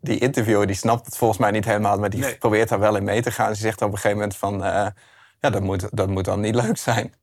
die 0.00 0.18
interviewer 0.18 0.66
die 0.66 0.76
snapt 0.76 1.06
het 1.06 1.16
volgens 1.16 1.40
mij 1.40 1.50
niet 1.50 1.64
helemaal, 1.64 1.98
maar 1.98 2.10
die 2.10 2.20
Nee. 2.20 2.38
probeert 2.38 2.68
daar 2.68 2.80
wel 2.80 2.96
in 2.96 3.04
mee 3.04 3.22
te 3.22 3.30
gaan. 3.30 3.54
Ze 3.54 3.60
zegt 3.60 3.82
op 3.82 3.88
een 3.88 3.94
gegeven 3.94 4.16
moment 4.16 4.36
van, 4.36 4.58
ja, 5.40 5.50
dat 5.50 5.60
moet, 5.62 5.96
dat 5.96 6.08
moet 6.08 6.24
dan 6.24 6.40
niet 6.40 6.54
leuk 6.54 6.76
zijn. 6.76 7.14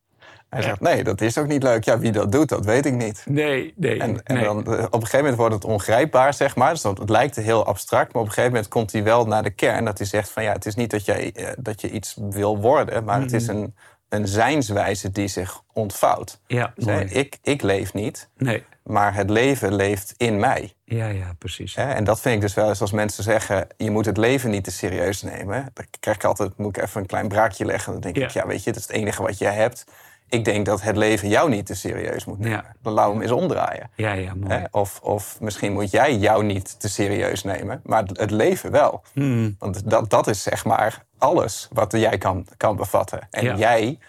Hij 0.53 0.61
zegt, 0.61 0.79
nee, 0.79 1.03
dat 1.03 1.21
is 1.21 1.37
ook 1.37 1.47
niet 1.47 1.63
leuk. 1.63 1.83
Ja, 1.83 1.99
wie 1.99 2.11
dat 2.11 2.31
doet, 2.31 2.49
dat 2.49 2.65
weet 2.65 2.85
ik 2.85 2.93
niet. 2.93 3.23
Nee, 3.27 3.73
nee. 3.75 3.99
En, 3.99 4.23
en 4.23 4.35
nee. 4.35 4.43
dan, 4.43 4.57
eh, 4.65 4.83
op 4.83 4.93
een 4.93 4.99
gegeven 4.99 5.19
moment 5.19 5.37
wordt 5.37 5.53
het 5.53 5.65
ongrijpbaar, 5.65 6.33
zeg 6.33 6.55
maar. 6.55 6.71
Dus 6.71 6.81
dat, 6.81 6.97
het 6.97 7.09
lijkt 7.09 7.35
heel 7.35 7.65
abstract, 7.65 8.13
maar 8.13 8.21
op 8.21 8.27
een 8.27 8.33
gegeven 8.33 8.53
moment 8.55 8.71
komt 8.71 8.91
hij 8.91 9.03
wel 9.03 9.25
naar 9.25 9.43
de 9.43 9.49
kern. 9.49 9.85
Dat 9.85 9.97
hij 9.97 10.07
zegt 10.07 10.29
van 10.29 10.43
ja, 10.43 10.51
het 10.51 10.65
is 10.65 10.75
niet 10.75 10.91
dat, 10.91 11.05
jij, 11.05 11.31
eh, 11.33 11.47
dat 11.59 11.81
je 11.81 11.89
iets 11.89 12.17
wil 12.29 12.57
worden, 12.61 13.03
maar 13.03 13.21
het 13.21 13.33
is 13.33 13.47
Mhm. 13.47 13.55
een, 13.57 13.75
een 14.09 14.27
zijnswijze 14.27 15.11
die 15.11 15.27
zich 15.27 15.61
ontvouwt. 15.73 16.39
Ja, 16.47 16.71
Dus, 16.75 16.85
mooi. 16.85 17.05
ik, 17.05 17.37
ik 17.41 17.61
leef 17.61 17.93
niet, 17.93 18.29
Nee. 18.37 18.63
maar 18.83 19.15
het 19.15 19.29
leven 19.29 19.75
leeft 19.75 20.13
in 20.17 20.39
mij. 20.39 20.73
Ja, 20.85 21.07
ja, 21.07 21.33
precies. 21.37 21.75
En 21.75 22.03
dat 22.03 22.19
vind 22.21 22.35
ik 22.35 22.41
dus 22.41 22.53
wel 22.53 22.69
eens 22.69 22.81
als 22.81 22.91
mensen 22.91 23.23
zeggen... 23.23 23.67
je 23.77 23.91
moet 23.91 24.05
het 24.05 24.17
leven 24.17 24.49
niet 24.49 24.63
te 24.63 24.71
serieus 24.71 25.21
nemen. 25.21 25.69
Dan 25.73 25.85
krijg 25.99 26.17
ik 26.17 26.23
altijd, 26.23 26.57
moet 26.57 26.77
ik 26.77 26.83
even 26.83 27.01
een 27.01 27.07
klein 27.07 27.27
braakje 27.27 27.65
leggen. 27.65 27.91
Dan 27.91 28.01
denk 28.01 28.15
Ja. 28.17 28.23
ik, 28.23 28.29
ja, 28.31 28.47
weet 28.47 28.63
je, 28.63 28.71
dat 28.71 28.79
is 28.81 28.87
het 28.87 28.95
enige 28.97 29.21
wat 29.21 29.37
jij 29.37 29.53
hebt. 29.53 29.85
Ik 30.33 30.45
denk 30.45 30.65
dat 30.65 30.81
het 30.81 30.95
leven 30.95 31.27
jou 31.29 31.49
niet 31.49 31.65
te 31.65 31.75
serieus 31.75 32.25
moet 32.25 32.39
nemen. 32.39 32.65
Ja. 32.81 32.93
We 32.93 33.01
hem 33.01 33.21
eens 33.21 33.31
omdraaien. 33.31 33.89
Ja, 33.95 34.13
ja, 34.13 34.33
mooi. 34.35 34.65
Of, 34.71 34.99
of 35.01 35.37
misschien 35.41 35.73
moet 35.73 35.91
jij 35.91 36.15
jou 36.15 36.43
niet 36.43 36.79
te 36.79 36.89
serieus 36.89 37.43
nemen, 37.43 37.81
maar 37.83 38.03
het 38.13 38.31
leven 38.31 38.71
wel. 38.71 39.03
Hmm. 39.13 39.55
Want 39.59 39.89
dat, 39.89 40.09
dat 40.09 40.27
is 40.27 40.43
zeg 40.43 40.65
maar 40.65 41.05
alles 41.17 41.67
wat 41.71 41.91
jij 41.91 42.17
kan, 42.17 42.47
kan 42.57 42.75
bevatten. 42.75 43.27
En 43.29 43.43
Ja. 43.43 43.55
jij, 43.55 43.99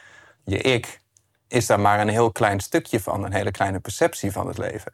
je 0.44 0.56
ik, 0.58 1.00
is 1.48 1.66
daar 1.66 1.80
maar 1.80 2.00
een 2.00 2.08
heel 2.08 2.32
klein 2.32 2.60
stukje 2.60 3.00
van. 3.00 3.24
Een 3.24 3.32
hele 3.32 3.50
kleine 3.50 3.80
perceptie 3.80 4.32
van 4.32 4.46
het 4.46 4.58
leven. 4.58 4.92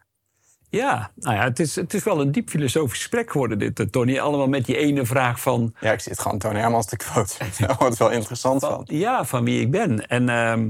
Ja, 0.69 1.11
nou 1.15 1.35
ja, 1.35 1.43
het 1.43 1.59
is, 1.59 1.75
het 1.75 1.93
is 1.93 2.03
wel 2.03 2.21
een 2.21 2.31
diep 2.31 2.49
filosofisch 2.49 2.97
gesprek 2.97 3.31
geworden 3.31 3.59
dit, 3.59 3.79
eh, 3.79 3.85
Tony. 3.85 4.19
Allemaal 4.19 4.47
met 4.47 4.65
die 4.65 4.77
ene 4.77 5.05
vraag 5.05 5.41
van... 5.41 5.75
Ja, 5.79 5.91
ik 5.91 5.99
zit 5.99 6.19
gewoon 6.19 6.37
Tony 6.37 6.59
Hermans 6.59 6.85
te 6.85 6.97
quote. 6.97 7.33
Daar 7.59 7.75
wordt 7.79 7.97
wel 7.97 8.09
interessant 8.09 8.61
van. 8.61 8.83
Ja, 8.85 9.25
van 9.25 9.43
wie 9.43 9.61
ik 9.61 9.71
ben. 9.71 10.07
En 10.07 10.29
ehm, 10.29 10.69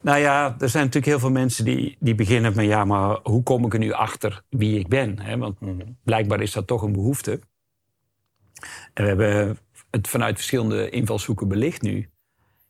nou 0.00 0.18
ja, 0.18 0.56
er 0.58 0.68
zijn 0.68 0.84
natuurlijk 0.84 1.12
heel 1.12 1.18
veel 1.18 1.30
mensen 1.30 1.64
die, 1.64 1.96
die 2.00 2.14
beginnen 2.14 2.56
met... 2.56 2.66
ja, 2.66 2.84
maar 2.84 3.18
hoe 3.22 3.42
kom 3.42 3.64
ik 3.64 3.72
er 3.72 3.78
nu 3.78 3.92
achter 3.92 4.42
wie 4.48 4.78
ik 4.78 4.88
ben? 4.88 5.38
Want 5.38 5.58
blijkbaar 6.02 6.40
is 6.40 6.52
dat 6.52 6.66
toch 6.66 6.82
een 6.82 6.92
behoefte. 6.92 7.40
En 8.94 9.02
we 9.02 9.08
hebben 9.08 9.58
het 9.90 10.08
vanuit 10.08 10.36
verschillende 10.36 10.90
invalshoeken 10.90 11.48
belicht 11.48 11.82
nu. 11.82 12.08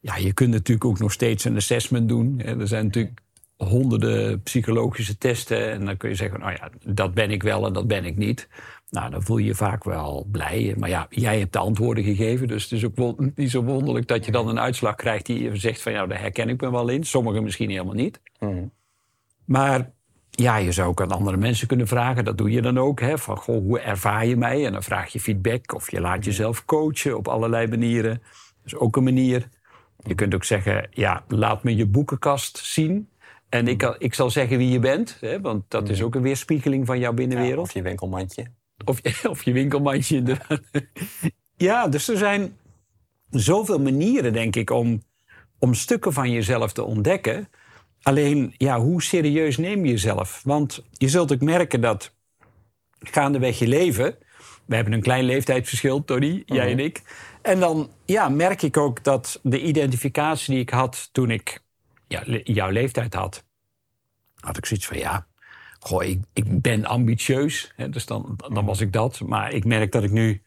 Ja, 0.00 0.16
je 0.16 0.32
kunt 0.32 0.50
natuurlijk 0.50 0.84
ook 0.84 0.98
nog 0.98 1.12
steeds 1.12 1.44
een 1.44 1.56
assessment 1.56 2.08
doen. 2.08 2.40
Er 2.40 2.68
zijn 2.68 2.84
natuurlijk 2.84 3.20
honderden 3.56 4.42
psychologische 4.42 5.18
testen. 5.18 5.70
En 5.70 5.84
dan 5.84 5.96
kun 5.96 6.08
je 6.08 6.14
zeggen, 6.14 6.40
nou 6.40 6.52
ja, 6.52 6.70
dat 6.84 7.14
ben 7.14 7.30
ik 7.30 7.42
wel 7.42 7.66
en 7.66 7.72
dat 7.72 7.86
ben 7.86 8.04
ik 8.04 8.16
niet. 8.16 8.48
Nou, 8.90 9.10
dan 9.10 9.22
voel 9.22 9.36
je 9.36 9.44
je 9.44 9.54
vaak 9.54 9.84
wel 9.84 10.26
blij. 10.30 10.74
Maar 10.78 10.88
ja, 10.88 11.06
jij 11.10 11.38
hebt 11.38 11.52
de 11.52 11.58
antwoorden 11.58 12.04
gegeven. 12.04 12.48
Dus 12.48 12.62
het 12.62 12.72
is 12.72 12.84
ook 12.84 13.16
niet 13.34 13.50
zo 13.50 13.62
wonderlijk 13.62 14.06
dat 14.06 14.24
je 14.24 14.32
dan 14.32 14.48
een 14.48 14.60
uitslag 14.60 14.94
krijgt 14.94 15.26
die 15.26 15.42
je 15.42 15.56
zegt 15.56 15.82
van 15.82 15.92
ja, 15.92 16.06
daar 16.06 16.20
herken 16.20 16.48
ik 16.48 16.60
me 16.60 16.70
wel 16.70 16.88
in. 16.88 17.04
Sommigen 17.04 17.42
misschien 17.42 17.70
helemaal 17.70 17.94
niet. 17.94 18.20
Mhm. 18.38 18.66
Maar 19.44 19.90
ja, 20.30 20.56
je 20.56 20.72
zou 20.72 20.88
ook 20.88 21.00
aan 21.00 21.10
andere 21.10 21.36
mensen 21.36 21.66
kunnen 21.66 21.86
vragen. 21.86 22.24
Dat 22.24 22.38
doe 22.38 22.50
je 22.50 22.62
dan 22.62 22.78
ook. 22.78 23.00
Hè? 23.00 23.18
Van, 23.18 23.36
goh, 23.36 23.62
hoe 23.62 23.80
ervaar 23.80 24.26
je 24.26 24.36
mij? 24.36 24.66
En 24.66 24.72
dan 24.72 24.82
vraag 24.82 25.12
je 25.12 25.20
feedback. 25.20 25.74
Of 25.74 25.90
je 25.90 26.00
laat 26.00 26.24
jezelf 26.24 26.64
coachen 26.64 27.16
op 27.16 27.28
allerlei 27.28 27.66
manieren. 27.66 28.14
Dat 28.22 28.64
is 28.64 28.74
ook 28.74 28.96
een 28.96 29.04
manier. 29.04 29.48
Je 30.02 30.14
kunt 30.14 30.34
ook 30.34 30.44
zeggen, 30.44 30.88
ja, 30.90 31.24
laat 31.28 31.62
me 31.62 31.76
je 31.76 31.86
boekenkast 31.86 32.58
zien. 32.58 33.08
En 33.48 33.68
ik, 33.68 33.78
kan- 33.78 33.94
ik 33.98 34.14
zal 34.14 34.30
zeggen 34.30 34.58
wie 34.58 34.70
je 34.70 34.78
bent. 34.78 35.16
Hè? 35.20 35.40
Want 35.40 35.64
dat 35.68 35.88
is 35.88 36.02
ook 36.02 36.14
een 36.14 36.22
weerspiegeling 36.22 36.86
van 36.86 36.98
jouw 36.98 37.10
Ja, 37.10 37.16
binnenwereld. 37.16 37.66
of 37.66 37.72
je 37.74 37.82
winkelmandje. 37.82 38.46
Of, 38.84 39.00
of 39.30 39.42
je 39.42 39.52
winkelmandje 39.52 40.16
inderdaad. 40.16 40.60
Ja, 41.56 41.88
dus 41.88 42.08
er 42.08 42.16
zijn 42.16 42.56
zoveel 43.30 43.80
manieren, 43.80 44.32
denk 44.32 44.56
ik, 44.56 44.70
om, 44.70 45.02
om 45.58 45.74
stukken 45.74 46.12
van 46.12 46.30
jezelf 46.30 46.72
te 46.72 46.84
ontdekken. 46.84 47.48
Alleen, 48.02 48.54
ja, 48.56 48.80
hoe 48.80 49.02
serieus 49.02 49.56
neem 49.56 49.84
je 49.84 49.90
jezelf? 49.90 50.40
Want 50.44 50.84
je 50.92 51.08
zult 51.08 51.32
ook 51.32 51.40
merken 51.40 51.80
dat 51.80 52.14
gaandeweg 52.98 53.58
je 53.58 53.66
leven... 53.66 54.18
We 54.66 54.74
hebben 54.74 54.92
een 54.92 55.02
klein 55.02 55.24
leeftijdsverschil, 55.24 56.04
Tony, 56.04 56.42
jij 56.46 56.70
en 56.70 56.78
ik. 56.78 57.02
En 57.42 57.60
dan 57.60 57.90
ja, 58.04 58.28
merk 58.28 58.62
ik 58.62 58.76
ook 58.76 59.04
dat 59.04 59.40
de 59.42 59.62
identificatie 59.62 60.52
die 60.52 60.62
ik 60.62 60.70
had 60.70 61.08
toen 61.12 61.30
ik 61.30 61.64
ja, 62.08 62.22
le- 62.24 62.40
jouw 62.44 62.70
leeftijd 62.70 63.14
had... 63.14 63.44
had 64.34 64.56
ik 64.56 64.66
zoiets 64.66 64.86
van, 64.86 64.98
ja, 64.98 65.27
goh, 65.88 66.04
ik, 66.04 66.20
ik 66.32 66.62
ben 66.62 66.84
ambitieus. 66.84 67.72
Hè, 67.76 67.88
dus 67.88 68.06
dan, 68.06 68.38
dan 68.52 68.64
was 68.64 68.80
ik 68.80 68.92
dat. 68.92 69.20
Maar 69.20 69.52
ik 69.52 69.64
merk 69.64 69.92
dat 69.92 70.02
ik 70.02 70.10
nu 70.10 70.42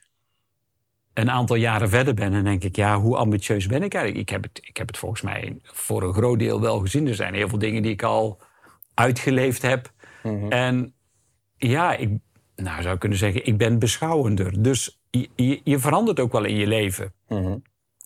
een 1.13 1.29
aantal 1.29 1.55
jaren 1.55 1.89
verder 1.89 2.13
ben. 2.13 2.33
En 2.33 2.43
denk 2.43 2.63
ik, 2.63 2.75
ja, 2.75 2.99
hoe 2.99 3.17
ambitieus 3.17 3.65
ben 3.65 3.83
ik 3.83 3.93
eigenlijk? 3.93 4.29
Ik 4.29 4.35
heb 4.35 4.43
het, 4.43 4.59
ik 4.63 4.77
heb 4.77 4.87
het 4.87 4.97
volgens 4.97 5.21
mij 5.21 5.57
voor 5.63 6.03
een 6.03 6.13
groot 6.13 6.39
deel 6.39 6.61
wel 6.61 6.79
gezien. 6.79 7.07
Er 7.07 7.15
zijn 7.15 7.33
heel 7.33 7.49
veel 7.49 7.59
dingen 7.59 7.81
die 7.81 7.91
ik 7.91 8.03
al 8.03 8.41
uitgeleefd 8.93 9.61
heb. 9.61 9.91
En 10.49 10.93
ja, 11.57 11.95
ik 11.95 12.09
nou, 12.55 12.81
zou 12.81 12.97
kunnen 12.97 13.17
zeggen, 13.17 13.45
ik 13.45 13.57
ben 13.57 13.79
beschouwender. 13.79 14.63
Dus 14.63 14.99
je, 15.09 15.29
je, 15.35 15.61
je 15.63 15.79
verandert 15.79 16.19
ook 16.19 16.31
wel 16.31 16.45
in 16.45 16.55
je 16.55 16.67
leven. 16.67 17.13
Mhm. 17.27 17.57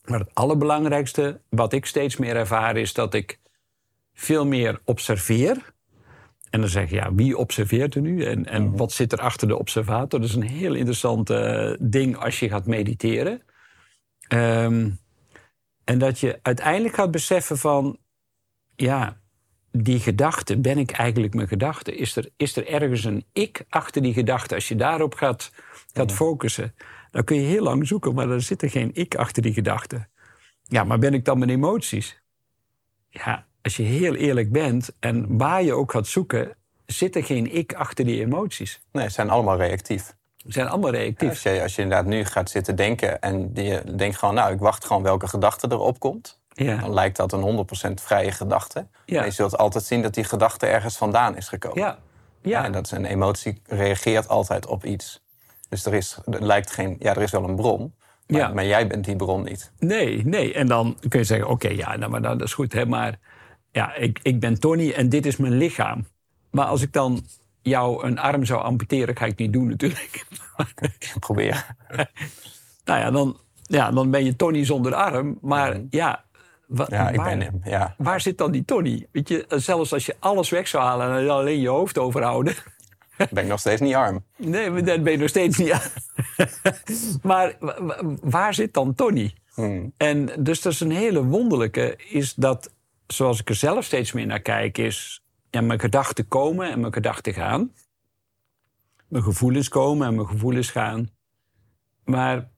Maar 0.05 0.19
het 0.19 0.33
allerbelangrijkste 0.33 1.41
wat 1.49 1.73
ik 1.73 1.85
steeds 1.85 2.17
meer 2.17 2.35
ervaar 2.35 2.77
is 2.77 2.93
dat 2.93 3.13
ik 3.13 3.39
veel 4.13 4.45
meer 4.45 4.81
observeer. 4.83 5.73
En 6.49 6.59
dan 6.59 6.69
zeg 6.69 6.89
je, 6.89 6.95
ja, 6.95 7.13
wie 7.13 7.37
observeert 7.37 7.95
er 7.95 8.01
nu? 8.01 8.23
En, 8.23 8.45
en 8.45 8.77
wat 8.77 8.91
zit 8.91 9.11
er 9.11 9.19
achter 9.19 9.47
de 9.47 9.57
observator? 9.57 10.19
Dat 10.19 10.29
is 10.29 10.35
een 10.35 10.41
heel 10.41 10.73
interessant 10.73 11.29
eh, 11.29 11.73
ding 11.79 12.17
als 12.17 12.39
je 12.39 12.49
gaat 12.49 12.65
mediteren. 12.65 13.41
Ehm, 14.27 14.89
en 15.83 15.99
dat 15.99 16.19
je 16.19 16.39
uiteindelijk 16.41 16.95
gaat 16.95 17.11
beseffen 17.11 17.57
van... 17.57 17.97
ja, 18.75 19.17
die 19.71 19.99
gedachte, 19.99 20.57
ben 20.57 20.77
ik 20.77 20.91
eigenlijk 20.91 21.33
mijn 21.33 21.47
gedachte? 21.47 21.95
Is 21.95 22.15
er, 22.15 22.29
is 22.37 22.55
er 22.55 22.67
ergens 22.67 23.03
een 23.03 23.25
ik 23.33 23.65
achter 23.69 24.01
die 24.01 24.13
gedachte? 24.13 24.55
Als 24.55 24.67
je 24.67 24.75
daarop 24.75 25.13
gaat, 25.13 25.51
gaat 25.93 26.11
focussen, 26.11 26.75
dan 27.11 27.23
kun 27.23 27.37
je 27.37 27.47
heel 27.47 27.63
lang 27.63 27.87
zoeken... 27.87 28.13
maar 28.13 28.29
er 28.29 28.41
zit 28.41 28.61
er 28.61 28.69
geen 28.69 28.89
ik 28.93 29.15
achter 29.15 29.41
die 29.41 29.53
gedachte. 29.53 30.07
Ja, 30.63 30.83
maar 30.83 30.99
ben 30.99 31.13
ik 31.13 31.25
dan 31.25 31.37
mijn 31.37 31.51
emoties? 31.51 32.21
Ja, 33.09 33.44
als 33.65 33.75
je 33.75 33.83
heel 33.83 34.15
eerlijk 34.15 34.51
bent 34.51 34.89
en 34.99 35.37
waar 35.37 35.63
je 35.63 35.73
ook 35.73 35.91
gaat 35.91 36.07
zoeken... 36.07 36.55
zit 36.85 37.15
er 37.15 37.23
geen 37.23 37.55
ik 37.55 37.73
achter 37.73 38.05
die 38.05 38.21
emoties. 38.21 38.81
Nee, 38.91 39.05
ze 39.05 39.11
zijn 39.11 39.29
allemaal 39.29 39.57
reactief. 39.57 40.15
Ze 40.37 40.51
zijn 40.51 40.67
allemaal 40.67 40.91
reactief. 40.91 41.29
Als 41.29 41.43
je, 41.43 41.61
als 41.61 41.75
je 41.75 41.81
inderdaad 41.81 42.05
nu 42.05 42.25
gaat 42.25 42.49
zitten 42.49 42.75
denken 42.75 43.21
en 43.21 43.51
je 43.53 43.83
denkt 43.95 44.17
gewoon, 44.17 44.35
nou, 44.35 44.53
ik 44.53 44.59
wacht 44.59 44.85
gewoon 44.85 45.03
welke 45.03 45.27
gedachte 45.27 45.67
erop 45.69 45.99
komt. 45.99 46.39
Ja. 46.53 46.75
Dan 46.75 46.93
lijkt 46.93 47.17
dat 47.17 47.33
een 47.33 47.65
100% 47.89 47.93
vrije 47.93 48.31
gedachte. 48.31 48.87
Ja. 49.05 49.15
Maar 49.15 49.25
je 49.25 49.31
zult 49.31 49.57
altijd 49.57 49.83
zien 49.83 50.01
dat 50.01 50.13
die 50.13 50.23
gedachte 50.23 50.65
ergens 50.65 50.97
vandaan 50.97 51.37
is 51.37 51.47
gekomen. 51.47 51.81
Ja. 51.81 51.97
Ja. 52.41 52.63
En 52.63 52.71
dat 52.71 52.85
is 52.85 52.91
een 52.91 53.05
emotie 53.05 53.61
reageert 53.65 54.27
altijd 54.27 54.65
op 54.65 54.85
iets. 54.85 55.23
Dus 55.69 55.85
er 55.85 55.93
is, 55.93 56.17
er 56.25 56.45
lijkt 56.45 56.71
geen, 56.71 56.95
ja, 56.99 57.15
er 57.15 57.21
is 57.21 57.31
wel 57.31 57.43
een 57.43 57.55
bron. 57.55 57.93
Maar, 58.27 58.39
Ja. 58.39 58.47
maar 58.47 58.65
jij 58.65 58.87
bent 58.87 59.05
die 59.05 59.15
bron 59.15 59.43
niet. 59.43 59.71
Nee, 59.79 60.25
nee. 60.25 60.53
En 60.53 60.67
dan 60.67 60.97
kun 61.09 61.19
je 61.19 61.25
zeggen, 61.25 61.47
oké, 61.47 61.67
ja, 61.67 61.95
nou, 61.95 62.11
maar 62.11 62.21
dat 62.21 62.41
is 62.41 62.53
goed. 62.53 62.73
Hè, 62.73 62.85
maar 62.85 63.19
ja, 63.75 63.95
ik, 63.95 64.19
ik 64.21 64.39
ben 64.39 64.59
Tony 64.59 64.91
en 64.91 65.09
dit 65.09 65.25
is 65.25 65.37
mijn 65.37 65.57
lichaam. 65.57 66.05
Maar 66.51 66.65
als 66.65 66.81
ik 66.81 66.93
dan 66.93 67.25
jou 67.61 68.05
een 68.05 68.19
arm 68.19 68.45
zou 68.45 68.61
amputeren, 68.61 69.17
ga 69.17 69.25
ik 69.25 69.37
niet 69.37 69.53
doen 69.53 69.67
natuurlijk. 69.67 70.25
Probeer. 71.19 71.75
nou 72.85 72.99
ja 72.99 73.11
dan, 73.11 73.37
ja, 73.61 73.91
dan 73.91 74.11
ben 74.11 74.25
je 74.25 74.35
Tony 74.35 74.65
zonder 74.65 74.93
arm. 74.93 75.37
Maar 75.41 75.81
ja, 75.89 76.23
wa- 76.67 76.87
Ja, 76.89 77.09
ik 77.09 77.15
waar, 77.15 77.29
ben 77.29 77.41
hem. 77.41 77.61
Ja. 77.63 77.95
waar 77.97 78.21
zit 78.21 78.37
dan 78.37 78.51
die 78.51 78.65
Tony? 78.65 79.07
Weet 79.11 79.29
je, 79.29 79.45
zelfs 79.49 79.93
als 79.93 80.05
je 80.05 80.15
alles 80.19 80.49
weg 80.49 80.67
zou 80.67 80.83
halen 80.83 81.17
en 81.17 81.29
alleen 81.29 81.59
je 81.59 81.67
hoofd 81.69 81.97
overhouden... 81.97 82.55
Ben 83.31 83.43
ik 83.43 83.49
nog 83.49 83.59
steeds 83.59 83.81
niet 83.81 83.93
arm. 83.95 84.23
Nee, 84.37 84.81
dat 84.83 85.03
ben 85.03 85.11
je 85.11 85.17
nog 85.17 85.29
steeds 85.29 85.57
niet 85.57 85.71
aan. 85.71 85.89
maar 87.21 87.55
wa- 87.59 87.83
wa- 87.83 88.01
waar 88.21 88.53
zit 88.53 88.73
dan 88.73 88.95
Tony? 88.95 89.33
Hmm. 89.53 89.93
En 89.97 90.29
dus 90.39 90.61
dat 90.61 90.73
is 90.73 90.79
een 90.79 90.91
hele 90.91 91.23
wonderlijke, 91.23 91.97
is 92.09 92.33
dat, 92.33 92.71
zoals 93.07 93.39
ik 93.39 93.49
er 93.49 93.55
zelf 93.55 93.85
steeds 93.85 94.11
meer 94.11 94.25
naar 94.25 94.41
kijk, 94.41 94.77
is 94.77 95.23
ja, 95.49 95.61
mijn 95.61 95.79
gedachten 95.79 96.27
komen 96.27 96.71
en 96.71 96.79
mijn 96.79 96.93
gedachten 96.93 97.33
gaan. 97.33 97.71
Mijn 99.07 99.23
gevoelens 99.23 99.69
komen 99.69 100.07
en 100.07 100.15
mijn 100.15 100.27
gevoelens 100.27 100.69
gaan. 100.69 101.09
Maar 102.03 102.49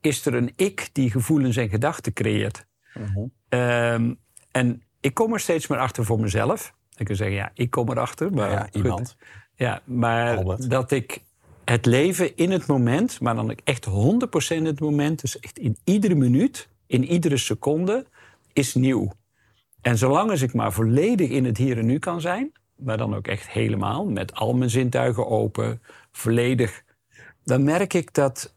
is 0.00 0.26
er 0.26 0.34
een 0.34 0.52
ik 0.56 0.90
die 0.92 1.10
gevoelens 1.10 1.56
en 1.56 1.68
gedachten 1.68 2.12
creëert? 2.12 2.66
Mhm. 2.94 3.26
Ehm, 3.48 4.14
en 4.50 4.82
ik 5.00 5.14
kom 5.14 5.32
er 5.32 5.40
steeds 5.40 5.66
meer 5.66 5.78
achter 5.78 6.04
voor 6.04 6.20
mezelf. 6.20 6.74
Ik 6.96 7.06
kan 7.06 7.16
zeggen, 7.16 7.36
ja, 7.36 7.50
ik 7.54 7.70
kom 7.70 7.90
erachter. 7.90 8.32
Maar 8.32 8.50
Ja, 8.50 8.62
goed. 8.62 8.74
iemand. 8.74 9.16
Ja, 9.54 9.82
maar 9.84 10.36
Albert. 10.36 10.70
dat 10.70 10.90
ik 10.90 11.22
het 11.64 11.86
leven 11.86 12.36
in 12.36 12.50
het 12.50 12.66
moment, 12.66 13.20
maar 13.20 13.34
dan 13.34 13.54
echt 13.64 13.84
100% 13.84 14.60
in 14.60 14.64
het 14.64 14.80
moment, 14.80 15.20
dus 15.20 15.40
echt 15.40 15.58
in 15.58 15.76
iedere 15.84 16.14
minuut, 16.14 16.68
in 16.86 17.04
iedere 17.04 17.36
seconde, 17.36 18.06
is 18.52 18.74
nieuw. 18.74 19.12
En 19.80 19.98
zolang 19.98 20.30
als 20.30 20.42
ik 20.42 20.54
maar 20.54 20.72
volledig 20.72 21.30
in 21.30 21.44
het 21.44 21.56
hier 21.56 21.78
en 21.78 21.86
nu 21.86 21.98
kan 21.98 22.20
zijn, 22.20 22.52
maar 22.76 22.96
dan 22.96 23.14
ook 23.14 23.26
echt 23.26 23.50
helemaal, 23.50 24.06
met 24.06 24.34
al 24.34 24.54
mijn 24.54 24.70
zintuigen 24.70 25.26
open, 25.26 25.82
volledig, 26.12 26.82
dan 27.44 27.64
merk 27.64 27.94
ik 27.94 28.14
dat 28.14 28.56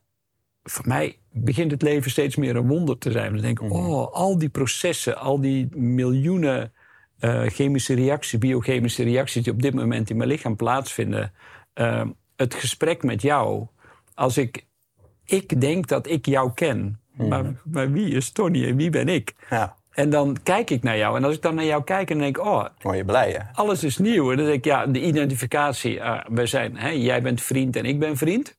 voor 0.63 0.87
mij 0.87 1.17
begint 1.31 1.71
het 1.71 1.81
leven 1.81 2.11
steeds 2.11 2.35
meer 2.35 2.55
een 2.55 2.67
wonder 2.67 2.97
te 2.97 3.11
zijn. 3.11 3.33
Dan 3.33 3.41
denk 3.41 3.59
ik, 3.59 3.71
oh, 3.71 4.13
al 4.13 4.37
die 4.37 4.49
processen, 4.49 5.17
al 5.17 5.41
die 5.41 5.67
miljoenen 5.75 6.73
eh, 7.19 7.43
chemische 7.43 7.93
reacties, 7.93 8.39
biochemische 8.39 9.03
reacties 9.03 9.43
die 9.43 9.53
op 9.53 9.61
dit 9.61 9.73
moment 9.73 10.09
in 10.09 10.17
mijn 10.17 10.29
lichaam 10.29 10.55
plaatsvinden. 10.55 11.33
eh, 11.73 12.05
het 12.35 12.53
gesprek 12.53 13.03
met 13.03 13.21
jou, 13.21 13.67
als 14.13 14.37
ik, 14.37 14.65
ik 15.25 15.61
denk 15.61 15.87
dat 15.87 16.07
ik 16.07 16.25
jou 16.25 16.53
ken, 16.53 16.99
maar, 17.15 17.61
maar 17.63 17.91
wie 17.91 18.15
is 18.15 18.31
Tony 18.31 18.67
en 18.67 18.75
wie 18.75 18.89
ben 18.89 19.07
ik? 19.07 19.35
Ja, 19.49 19.75
En 19.91 20.09
dan 20.09 20.37
kijk 20.43 20.69
ik 20.69 20.83
naar 20.83 20.97
jou. 20.97 21.17
En 21.17 21.23
als 21.23 21.35
ik 21.35 21.41
dan 21.41 21.55
naar 21.55 21.65
jou 21.65 21.83
kijk 21.83 22.09
en 22.09 22.17
denk 22.17 22.37
ik, 22.37 22.45
oh, 22.45 22.65
word 22.81 22.97
je 22.97 23.05
blij, 23.05 23.31
hè? 23.31 23.39
alles 23.53 23.83
is 23.83 23.97
nieuw. 23.97 24.31
En 24.31 24.37
dan 24.37 24.45
denk 24.45 24.57
ik, 24.57 24.65
ja, 24.65 24.85
de 24.85 25.01
identificatie. 25.01 26.03
ah, 26.03 26.25
we 26.29 26.45
zijn, 26.45 26.77
hè, 26.77 26.89
jij 26.89 27.21
bent 27.21 27.41
vriend 27.41 27.75
en 27.75 27.85
ik 27.85 27.99
ben 27.99 28.17
vriend. 28.17 28.57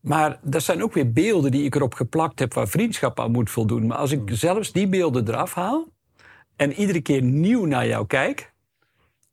Maar 0.00 0.38
er 0.50 0.60
zijn 0.60 0.82
ook 0.82 0.92
weer 0.94 1.12
beelden 1.12 1.50
die 1.50 1.64
ik 1.64 1.74
erop 1.74 1.94
geplakt 1.94 2.38
heb 2.38 2.54
waar 2.54 2.68
vriendschap 2.68 3.20
aan 3.20 3.30
moet 3.30 3.50
voldoen. 3.50 3.86
Maar 3.86 3.96
als 3.96 4.10
ik 4.10 4.20
zelfs 4.24 4.72
die 4.72 4.88
beelden 4.88 5.28
eraf 5.28 5.54
haal 5.54 5.88
en 6.56 6.72
iedere 6.72 7.00
keer 7.00 7.22
nieuw 7.22 7.64
naar 7.64 7.86
jou 7.86 8.06
kijk, 8.06 8.52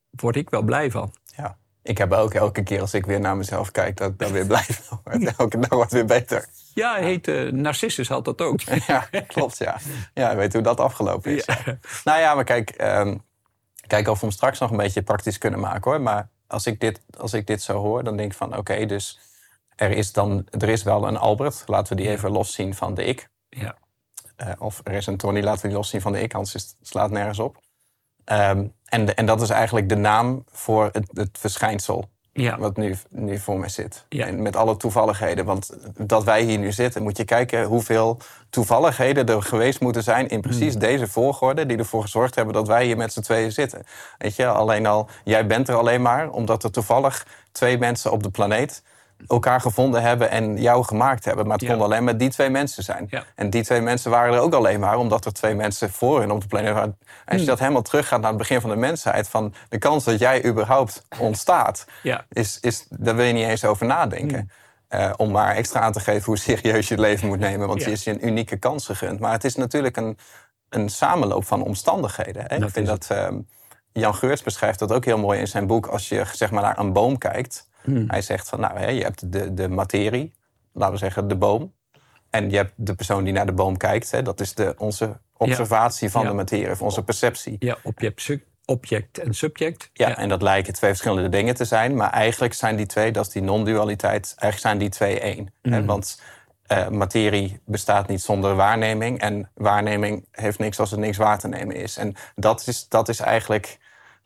word 0.10 0.36
ik 0.36 0.49
wel 0.49 0.62
blij 0.62 0.91
van. 0.91 1.13
Ja. 1.36 1.57
Ik 1.84 1.97
heb 1.97 2.12
ook 2.12 2.34
elke 2.34 2.63
keer 2.63 2.81
als 2.81 2.93
ik 2.93 3.05
weer 3.05 3.19
naar 3.19 3.38
mezelf 3.38 3.71
kijk, 3.71 3.97
dat 3.97 4.12
ik 4.12 4.19
daar 4.19 4.31
weer 4.31 4.45
blij 4.45 4.63
van 4.63 5.01
word. 5.03 5.34
Elke 5.38 5.60
dag 5.60 5.69
wordt 5.69 5.91
weer 5.91 6.05
beter. 6.05 6.45
Ja, 6.73 6.93
hij 6.93 7.03
heet 7.03 7.27
eh, 7.27 7.51
Narcissus 7.51 8.07
had 8.07 8.25
dat 8.25 8.41
ook. 8.41 8.62
Ja, 8.88 9.07
klopt, 9.27 9.57
ja. 9.57 9.79
Ja, 10.13 10.36
weet 10.36 10.53
hoe 10.53 10.62
dat 10.62 10.79
afgelopen 10.79 11.36
is. 11.36 11.45
Ja. 11.45 11.77
Nou 12.03 12.19
ja, 12.19 12.36
maar 12.36 12.43
kijk, 12.43 12.69
ehm, 12.69 13.17
kijk 13.88 14.07
of 14.07 14.19
we 14.19 14.25
hem 14.25 14.36
straks 14.36 14.60
nog 14.60 14.71
een 14.71 14.77
beetje 14.77 15.01
praktisch 15.01 15.38
kunnen 15.38 15.60
maken 15.60 15.91
hoor. 15.91 16.01
Maar 16.01 16.29
als 16.47 16.65
ik 16.65 16.79
dit, 16.79 17.01
als 17.17 17.34
ik 17.34 17.47
dit 17.47 17.62
zo 17.62 17.77
hoor, 17.77 18.03
dan 18.03 18.17
denk 18.17 18.31
ik 18.31 18.38
van 18.38 18.57
oké, 18.57 18.86
dus 18.86 19.19
er 19.75 19.91
is 19.91 20.12
dan 20.12 20.45
er 20.49 20.69
is 20.69 20.84
wel 20.84 21.07
een 21.07 21.17
Albert. 21.17 21.63
Laten 21.65 21.95
we 21.95 22.01
die 22.01 22.12
even 22.12 22.31
loszien 22.31 22.75
van 22.75 22.93
de 22.93 23.03
ik. 23.03 23.29
Ja. 23.49 23.75
Eh, 24.36 24.51
of 24.57 24.81
er 24.84 24.93
is 24.93 25.07
een 25.07 25.17
Tony, 25.17 25.41
laten 25.41 25.62
we 25.62 25.67
die 25.67 25.77
loszien 25.77 26.01
van 26.01 26.12
de 26.12 26.21
ik, 26.21 26.34
anders 26.34 26.55
is 26.55 26.75
slaat 26.81 27.12
nergens 27.12 27.39
op. 27.39 27.60
Ehm, 28.23 28.67
en, 28.86 29.15
en 29.15 29.25
dat 29.25 29.41
is 29.41 29.49
eigenlijk 29.49 29.89
de 29.89 29.95
naam 29.95 30.43
voor 30.51 30.89
het, 30.91 31.10
het 31.13 31.38
verschijnsel 31.39 32.10
Ja. 32.33 32.57
wat 32.57 32.77
nu, 32.77 32.95
nu 33.09 33.37
voor 33.37 33.59
mij 33.59 33.69
zit. 33.69 34.05
Ja. 34.09 34.25
En 34.25 34.41
met 34.41 34.55
alle 34.55 34.77
toevalligheden. 34.77 35.45
Want 35.45 35.69
dat 35.97 36.23
wij 36.23 36.41
hier 36.41 36.57
nu 36.57 36.71
zitten, 36.71 37.03
moet 37.03 37.17
je 37.17 37.23
kijken 37.23 37.63
hoeveel 37.63 38.17
toevalligheden 38.49 39.25
er 39.25 39.43
geweest 39.43 39.79
moeten 39.79 40.03
zijn 40.03 40.27
in 40.27 40.41
precies 40.41 40.75
deze 40.75 41.07
volgorde, 41.07 41.65
die 41.65 41.77
ervoor 41.77 42.01
gezorgd 42.01 42.35
hebben 42.35 42.53
dat 42.53 42.67
wij 42.67 42.85
hier 42.85 42.97
met 42.97 43.13
z'n 43.13 43.21
tweeën 43.21 43.51
zitten. 43.51 43.83
Weet 44.17 44.35
je, 44.35 44.47
alleen 44.47 44.85
al, 44.85 45.09
jij 45.23 45.47
bent 45.47 45.67
er 45.67 45.75
alleen 45.75 46.01
maar 46.01 46.29
omdat 46.29 46.63
er 46.63 46.71
toevallig 46.71 47.27
twee 47.51 47.77
mensen 47.77 48.11
op 48.11 48.23
de 48.23 48.29
planeet 48.29 48.83
elkaar 49.27 49.62
gevonden 49.62 50.01
hebben 50.01 50.29
en 50.29 50.57
jou 50.57 50.84
gemaakt 50.84 51.25
hebben. 51.25 51.47
Maar 51.47 51.57
het 51.57 51.65
Ja. 51.67 51.73
kon 51.73 51.81
alleen 51.84 52.03
maar 52.03 52.17
die 52.17 52.29
twee 52.29 52.49
mensen 52.49 52.84
zijn. 52.84 53.07
Ja. 53.10 53.23
En 53.36 53.49
die 53.49 53.63
twee 53.63 53.81
mensen 53.81 54.12
waren 54.12 54.34
er 54.34 54.39
ook 54.39 54.53
alleen 54.53 54.79
maar 54.79 54.97
omdat 54.97 55.25
er 55.25 55.34
twee 55.34 55.55
mensen 55.55 55.89
voor 55.91 56.19
hen 56.19 56.31
op 56.31 56.41
de 56.41 56.47
planeet 56.47 56.73
waren. 56.73 56.97
En 57.25 57.31
als 57.34 57.41
je 57.41 57.47
dat 57.47 57.60
helemaal 57.60 57.81
teruggaat 57.81 58.19
naar 58.19 58.29
het 58.29 58.38
begin 58.38 58.62
van 58.62 58.69
de 58.69 58.75
mensheid, 58.75 59.27
van 59.27 59.53
de 59.69 59.77
kans 59.77 60.03
dat 60.03 60.19
jij 60.19 60.45
überhaupt 60.45 61.03
ontstaat, 61.19 61.86
Ja. 62.03 62.25
is, 62.29 62.57
is, 62.62 62.86
daar 62.89 63.15
wil 63.15 63.25
je 63.25 63.34
niet 63.34 63.47
eens 63.47 63.65
over 63.65 63.86
nadenken. 63.86 64.51
Eh, 64.88 65.12
om 65.17 65.31
maar 65.31 65.55
extra 65.55 65.79
aan 65.79 65.91
te 65.91 65.99
geven 65.99 66.25
hoe 66.25 66.38
serieus 66.38 66.88
je 66.88 66.93
het 66.93 67.03
leven 67.03 67.27
moet 67.27 67.39
nemen. 67.39 67.67
Want 67.67 67.84
je 67.84 67.91
is 67.91 68.03
je 68.03 68.12
een 68.12 68.27
unieke 68.27 68.57
kans 68.57 68.86
gegund. 68.86 69.19
Maar 69.19 69.31
het 69.31 69.43
is 69.43 69.55
natuurlijk 69.55 69.97
een, 69.97 70.17
een 70.69 70.89
samenloop 70.89 71.45
van 71.45 71.63
omstandigheden. 71.63 72.43
Hè? 72.47 72.55
Ik 72.55 72.69
vind 72.69 72.88
dat 72.88 73.07
ehm, 73.10 73.39
Jan 73.91 74.15
Geurts 74.15 74.43
beschrijft 74.43 74.79
dat 74.79 74.91
ook 74.91 75.05
heel 75.05 75.17
mooi 75.17 75.39
in 75.39 75.47
zijn 75.47 75.67
boek. 75.67 75.88
Als 75.88 76.10
je 76.10 76.23
zeg 76.31 76.51
maar, 76.51 76.62
naar 76.62 76.79
een 76.79 76.93
boom 76.93 77.17
kijkt. 77.17 77.69
Hij 78.07 78.21
zegt 78.21 78.49
van 78.49 78.59
nou, 78.59 78.77
hè, 78.77 78.87
je 78.89 79.03
hebt 79.03 79.31
de, 79.31 79.53
de 79.53 79.67
materie, 79.69 80.33
laten 80.73 80.93
we 80.93 80.99
zeggen 80.99 81.27
de 81.27 81.35
boom. 81.35 81.73
En 82.29 82.49
je 82.49 82.55
hebt 82.55 82.73
de 82.75 82.95
persoon 82.95 83.23
die 83.23 83.33
naar 83.33 83.45
de 83.45 83.51
boom 83.53 83.77
kijkt. 83.77 84.11
Hè? 84.11 84.21
Dat 84.21 84.39
is 84.39 84.53
de, 84.53 84.73
onze 84.77 85.19
observatie 85.37 86.09
van 86.09 86.21
Ja. 86.23 86.29
de 86.29 86.33
materie, 86.35 86.71
of 86.71 86.81
onze 86.81 87.03
perceptie. 87.03 87.55
Ja, 87.59 87.77
object, 87.83 88.29
object 88.65 89.17
en 89.17 89.33
subject. 89.33 89.89
Ja, 89.93 90.17
en 90.17 90.29
dat 90.29 90.41
lijken 90.41 90.73
twee 90.73 90.89
verschillende 90.89 91.29
dingen 91.29 91.55
te 91.55 91.65
zijn. 91.65 91.95
Maar 91.95 92.09
eigenlijk 92.11 92.53
zijn 92.53 92.75
die 92.75 92.85
twee, 92.85 93.11
dat 93.11 93.25
is 93.27 93.31
die 93.33 93.41
non-dualiteit, 93.41 94.23
eigenlijk 94.37 94.57
zijn 94.59 94.77
die 94.77 94.89
twee 94.89 95.19
één. 95.19 95.53
Hè, 95.61 95.85
Want 95.85 96.21
eh, 96.65 96.87
materie 96.87 97.61
bestaat 97.65 98.07
niet 98.07 98.21
zonder 98.21 98.55
waarneming. 98.55 99.19
En 99.19 99.51
waarneming 99.53 100.25
heeft 100.31 100.59
niks 100.59 100.79
als 100.79 100.91
er 100.91 100.99
niks 100.99 101.17
waar 101.17 101.39
te 101.39 101.47
nemen 101.47 101.75
is. 101.75 101.97
En 101.97 102.15
dat 102.35 102.67
is, 102.67 102.87
dat 102.87 103.09
is 103.09 103.19
eigenlijk 103.19 103.77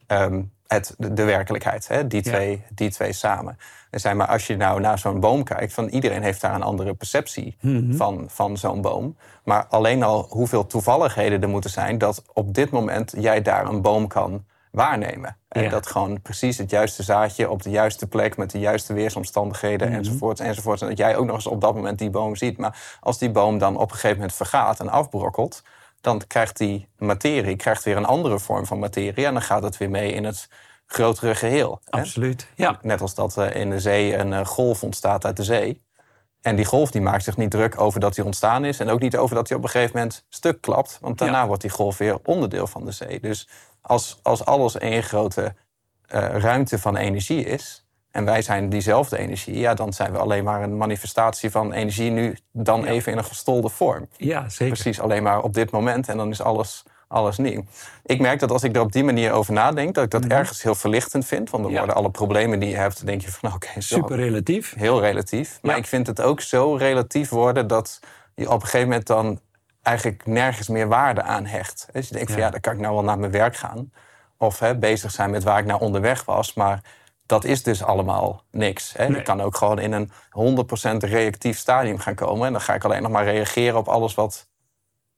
ehm, 0.06 0.42
het, 0.68 0.94
de, 0.98 1.24
werkelijkheid. 1.24 1.88
Hè? 1.88 2.06
Die, 2.06 2.24
Ja. 2.24 2.30
twee, 2.30 2.62
die 2.74 2.90
twee 2.90 3.12
samen. 3.12 3.58
Er 3.90 4.00
zijn 4.00 4.16
maar 4.16 4.26
als 4.26 4.46
je 4.46 4.56
nou 4.56 4.80
naar 4.80 4.98
zo'n 4.98 5.20
boom 5.20 5.44
kijkt, 5.44 5.72
van 5.72 5.88
iedereen 5.88 6.22
heeft 6.22 6.40
daar 6.40 6.54
een 6.54 6.62
andere 6.62 6.94
perceptie 6.94 7.56
van, 7.90 8.24
van 8.28 8.56
zo'n 8.56 8.80
boom. 8.80 9.16
Maar 9.44 9.66
alleen 9.68 10.02
al 10.02 10.26
hoeveel 10.30 10.66
toevalligheden 10.66 11.42
er 11.42 11.48
moeten 11.48 11.70
zijn 11.70 11.98
dat 11.98 12.22
op 12.32 12.54
dit 12.54 12.70
moment 12.70 13.14
jij 13.18 13.42
daar 13.42 13.66
een 13.66 13.82
boom 13.82 14.06
kan 14.08 14.44
waarnemen. 14.70 15.36
En 15.48 15.62
Ja. 15.62 15.68
dat 15.70 15.86
gewoon 15.86 16.22
precies 16.22 16.58
het 16.58 16.70
juiste 16.70 17.02
zaadje 17.02 17.50
op 17.50 17.62
de 17.62 17.70
juiste 17.70 18.06
plek 18.06 18.36
met 18.36 18.50
de 18.50 18.58
juiste 18.58 18.92
weersomstandigheden 18.92 19.92
enzovoort 19.92 20.40
enzovoort. 20.40 20.82
En 20.82 20.88
dat 20.88 20.98
jij 20.98 21.16
ook 21.16 21.26
nog 21.26 21.34
eens 21.34 21.46
op 21.46 21.60
dat 21.60 21.74
moment 21.74 21.98
die 21.98 22.10
boom 22.10 22.36
ziet. 22.36 22.58
Maar 22.58 22.98
als 23.00 23.18
die 23.18 23.30
boom 23.30 23.58
dan 23.58 23.76
op 23.76 23.88
een 23.88 23.94
gegeven 23.94 24.16
moment 24.16 24.34
vergaat 24.34 24.80
en 24.80 24.88
afbrokkelt, 24.88 25.62
dan 26.06 26.22
krijgt 26.26 26.56
die 26.56 26.88
materie 26.98 27.56
krijgt 27.56 27.84
weer 27.84 27.96
een 27.96 28.04
andere 28.04 28.38
vorm 28.38 28.66
van 28.66 28.78
materie 28.78 29.26
en 29.26 29.32
dan 29.32 29.42
gaat 29.42 29.62
het 29.62 29.76
weer 29.76 29.90
mee 29.90 30.12
in 30.12 30.24
het 30.24 30.48
grotere 30.86 31.34
geheel. 31.34 31.80
hè? 31.84 32.00
Absoluut. 32.00 32.46
Ja. 32.54 32.78
Net 32.82 33.00
als 33.00 33.14
dat 33.14 33.36
eh, 33.38 33.54
in 33.60 33.70
de 33.70 33.80
zee 33.80 34.16
een 34.16 34.32
eh, 34.32 34.46
golf 34.46 34.82
ontstaat 34.82 35.24
uit 35.24 35.36
de 35.36 35.44
zee. 35.44 35.82
En 36.40 36.56
die 36.56 36.64
golf 36.64 36.90
die 36.90 37.00
maakt 37.00 37.24
zich 37.24 37.36
niet 37.36 37.50
druk 37.50 37.80
over 37.80 38.00
dat 38.00 38.14
die 38.14 38.24
ontstaan 38.24 38.64
is. 38.64 38.80
En 38.80 38.88
ook 38.88 39.00
niet 39.00 39.16
over 39.16 39.34
dat 39.36 39.48
hij 39.48 39.56
op 39.58 39.64
een 39.64 39.70
gegeven 39.70 39.96
moment 39.96 40.24
stuk 40.28 40.60
klapt. 40.60 40.98
Want 41.00 41.18
daarna 41.18 41.40
Ja. 41.40 41.46
wordt 41.46 41.62
die 41.62 41.70
golf 41.70 41.98
weer 41.98 42.18
onderdeel 42.24 42.66
van 42.66 42.84
de 42.84 42.92
zee. 42.92 43.20
Dus 43.20 43.48
als, 43.80 44.18
als 44.22 44.44
alles 44.44 44.78
één 44.78 45.02
grote 45.02 45.54
eh, 46.06 46.20
ruimte 46.38 46.78
van 46.78 46.96
energie 46.96 47.44
is. 47.44 47.85
En 48.16 48.24
wij 48.24 48.42
zijn 48.42 48.68
diezelfde 48.68 49.18
energie. 49.18 49.58
Ja, 49.58 49.74
dan 49.74 49.92
zijn 49.92 50.12
we 50.12 50.18
alleen 50.18 50.44
maar 50.44 50.62
een 50.62 50.76
manifestatie 50.76 51.50
van 51.50 51.72
energie. 51.72 52.10
Nu 52.10 52.36
dan 52.52 52.84
even 52.84 53.12
in 53.12 53.18
een 53.18 53.24
gestolde 53.24 53.68
vorm. 53.68 54.08
ja, 54.16 54.48
zeker. 54.48 54.74
Precies 54.74 55.00
alleen 55.00 55.22
maar 55.22 55.42
op 55.42 55.54
dit 55.54 55.70
moment. 55.70 56.08
En 56.08 56.16
dan 56.16 56.30
is 56.30 56.42
alles, 56.42 56.82
alles 57.08 57.36
nieuw. 57.38 57.64
Ik 58.04 58.20
merk 58.20 58.38
dat 58.40 58.50
als 58.50 58.62
ik 58.62 58.74
er 58.76 58.80
op 58.82 58.92
die 58.92 59.04
manier 59.04 59.32
over 59.32 59.52
nadenk, 59.52 59.94
dat 59.94 60.04
ik 60.04 60.10
dat 60.10 60.24
ergens 60.24 60.62
heel 60.62 60.74
verlichtend 60.74 61.26
vind. 61.26 61.50
Want 61.50 61.62
dan 61.62 61.72
Mhm. 61.72 61.72
Ja. 61.72 61.78
worden 61.78 61.96
alle 61.96 62.10
problemen 62.10 62.58
die 62.58 62.68
je 62.68 62.76
hebt, 62.76 62.96
dan 62.96 63.06
denk 63.06 63.20
je 63.20 63.30
van 63.30 63.52
oké, 63.52 63.68
Super 63.80 64.16
relatief. 64.16 64.74
heel 64.76 65.00
relatief. 65.00 65.58
Maar 65.62 65.72
Ja. 65.72 65.78
ik 65.80 65.86
vind 65.86 66.06
het 66.06 66.20
ook 66.20 66.40
zo 66.40 66.74
relatief 66.74 67.28
worden 67.28 67.66
dat 67.66 68.00
je 68.34 68.46
op 68.50 68.54
een 68.54 68.60
gegeven 68.60 68.88
moment 68.88 69.06
dan 69.06 69.40
eigenlijk 69.82 70.26
nergens 70.26 70.68
meer 70.68 70.88
waarde 70.88 71.22
aan 71.22 71.46
hecht. 71.46 71.88
Dus 71.92 72.08
je 72.08 72.14
denkt 72.14 72.30
van 72.32 72.40
Ja. 72.40 72.50
dan 72.50 72.60
kan 72.60 72.72
ik 72.72 72.78
nou 72.80 72.94
wel 72.94 73.04
naar 73.04 73.18
mijn 73.18 73.32
werk 73.32 73.56
gaan. 73.56 73.92
Of 74.38 74.58
hè, 74.58 74.76
bezig 74.76 75.10
zijn 75.10 75.30
met 75.30 75.42
waar 75.42 75.58
ik 75.58 75.64
naar 75.66 75.78
onderweg 75.80 76.24
was. 76.24 76.54
Maar 76.54 76.80
dat 77.26 77.44
is 77.44 77.62
dus 77.62 77.82
allemaal 77.82 78.44
niks. 78.50 78.92
Hè. 78.92 79.08
Nee. 79.08 79.18
Ik 79.18 79.24
kan 79.24 79.40
ook 79.40 79.56
gewoon 79.56 79.78
in 79.78 79.92
een 79.92 80.10
100% 80.10 80.96
reactief 80.96 81.58
stadium 81.58 81.98
gaan 81.98 82.14
komen. 82.14 82.46
En 82.46 82.52
dan 82.52 82.60
ga 82.60 82.74
ik 82.74 82.84
alleen 82.84 83.02
nog 83.02 83.10
maar 83.10 83.24
reageren 83.24 83.78
op 83.78 83.88
alles 83.88 84.14
wat, 84.14 84.48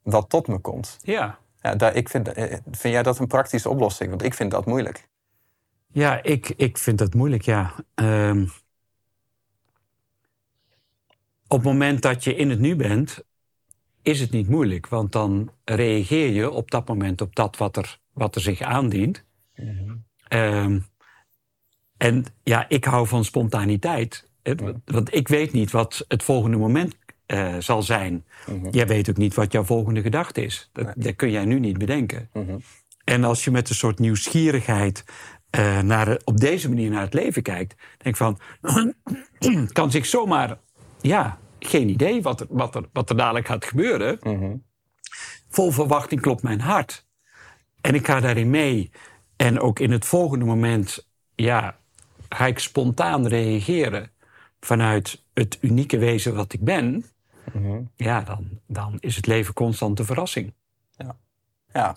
wat 0.03 0.29
tot 0.29 0.47
me 0.47 0.59
komt. 0.59 0.99
Ja. 1.03 1.39
Ja, 1.61 1.75
daar, 1.75 1.95
ik 1.95 2.09
vind, 2.09 2.29
eh, 2.29 2.59
vind 2.71 2.95
jij 2.95 3.03
dat 3.03 3.19
een 3.19 3.27
praktische 3.27 3.69
oplossing? 3.69 4.11
Want 4.11 4.23
ik 4.23 4.35
vind 4.35 4.51
dat 4.51 4.67
moeilijk. 4.67 5.09
Ja, 5.87 6.23
ik, 6.23 6.49
ik 6.49 6.79
vind 6.79 6.99
dat 6.99 7.15
moeilijk, 7.15 7.43
ja. 7.43 7.75
Ehm, 7.95 8.47
op 11.47 11.57
het 11.57 11.63
moment 11.63 12.03
dat 12.03 12.25
je 12.25 12.35
in 12.35 12.51
het 12.51 12.59
nu 12.59 12.77
bent, 12.77 13.23
is 14.03 14.21
het 14.21 14.31
niet 14.31 14.49
moeilijk. 14.49 14.89
Want 14.89 15.13
dan 15.13 15.51
reageer 15.65 16.31
je 16.31 16.51
op 16.51 16.71
dat 16.71 16.89
moment 16.89 17.21
op 17.21 17.35
dat 17.35 17.57
wat 17.57 17.77
er, 17.77 17.99
wat 18.13 18.35
er 18.35 18.41
zich 18.41 18.61
aandient. 18.61 19.25
Ehm, 20.29 20.79
en 21.99 22.25
ja, 22.43 22.69
ik 22.69 22.85
hou 22.85 23.07
van 23.07 23.25
spontaniteit. 23.25 24.29
Want 24.85 25.15
ik 25.15 25.29
weet 25.29 25.53
niet 25.53 25.71
wat 25.71 26.05
het 26.09 26.23
volgende 26.23 26.57
moment 26.57 26.97
eh, 27.27 27.55
zal 27.59 27.83
zijn. 27.83 28.25
Jij 28.71 28.87
weet 28.87 29.11
ook 29.11 29.17
niet 29.17 29.35
wat 29.35 29.53
jouw 29.53 29.65
volgende 29.65 30.03
gedachte 30.03 30.43
is. 30.45 30.71
Dat, 30.73 30.93
dat 30.97 31.17
kun 31.17 31.31
jij 31.31 31.45
nu 31.45 31.59
niet 31.61 31.79
bedenken. 31.79 32.29
En 33.05 33.25
als 33.25 33.45
je 33.45 33.51
met 33.51 33.69
een 33.69 33.75
soort 33.75 33.99
nieuwsgierigheid 33.99 35.05
eh, 35.51 35.81
naar, 35.81 36.05
de- 36.05 36.21
op 36.25 36.39
deze 36.41 36.69
manier 36.69 36.91
naar 36.91 37.03
het 37.03 37.15
leven 37.15 37.43
kijkt, 37.43 37.75
denk 37.99 38.17
van, 38.17 38.39
kan 39.73 39.91
zich 39.91 40.07
zomaar, 40.07 40.59
ja, 41.01 41.39
geen 41.59 41.89
idee 41.89 42.23
wat 42.23 42.41
er, 42.41 42.47
wat 42.51 42.75
er, 42.75 42.85
wat 42.93 43.11
er 43.11 43.17
dadelijk 43.17 43.47
gaat 43.47 43.65
gebeuren. 43.65 44.19
Vol 45.49 45.71
verwachting 45.71 46.21
klopt 46.21 46.43
mijn 46.43 46.61
hart. 46.61 47.07
En 47.81 47.95
ik 47.95 48.07
ga 48.07 48.21
daarin 48.21 48.51
mee. 48.51 48.91
En 49.37 49.61
ook 49.61 49.79
in 49.79 49.91
het 49.91 50.05
volgende 50.05 50.45
moment, 50.45 51.09
ja, 51.35 51.79
ga 52.29 52.47
ik 52.47 52.59
spontaan 52.59 53.27
reageren 53.27 54.11
vanuit 54.61 55.23
het 55.35 55.59
unieke 55.61 55.99
wezen 55.99 56.35
wat 56.35 56.53
ik 56.53 56.61
ben. 56.65 57.05
Ja, 57.97 58.21
dan, 58.21 58.49
dan 58.67 58.97
is 59.01 59.17
het 59.17 59.27
leven 59.27 59.55
constant 59.55 59.99
een 59.99 60.05
verrassing. 60.05 60.55
Ja. 61.73 61.97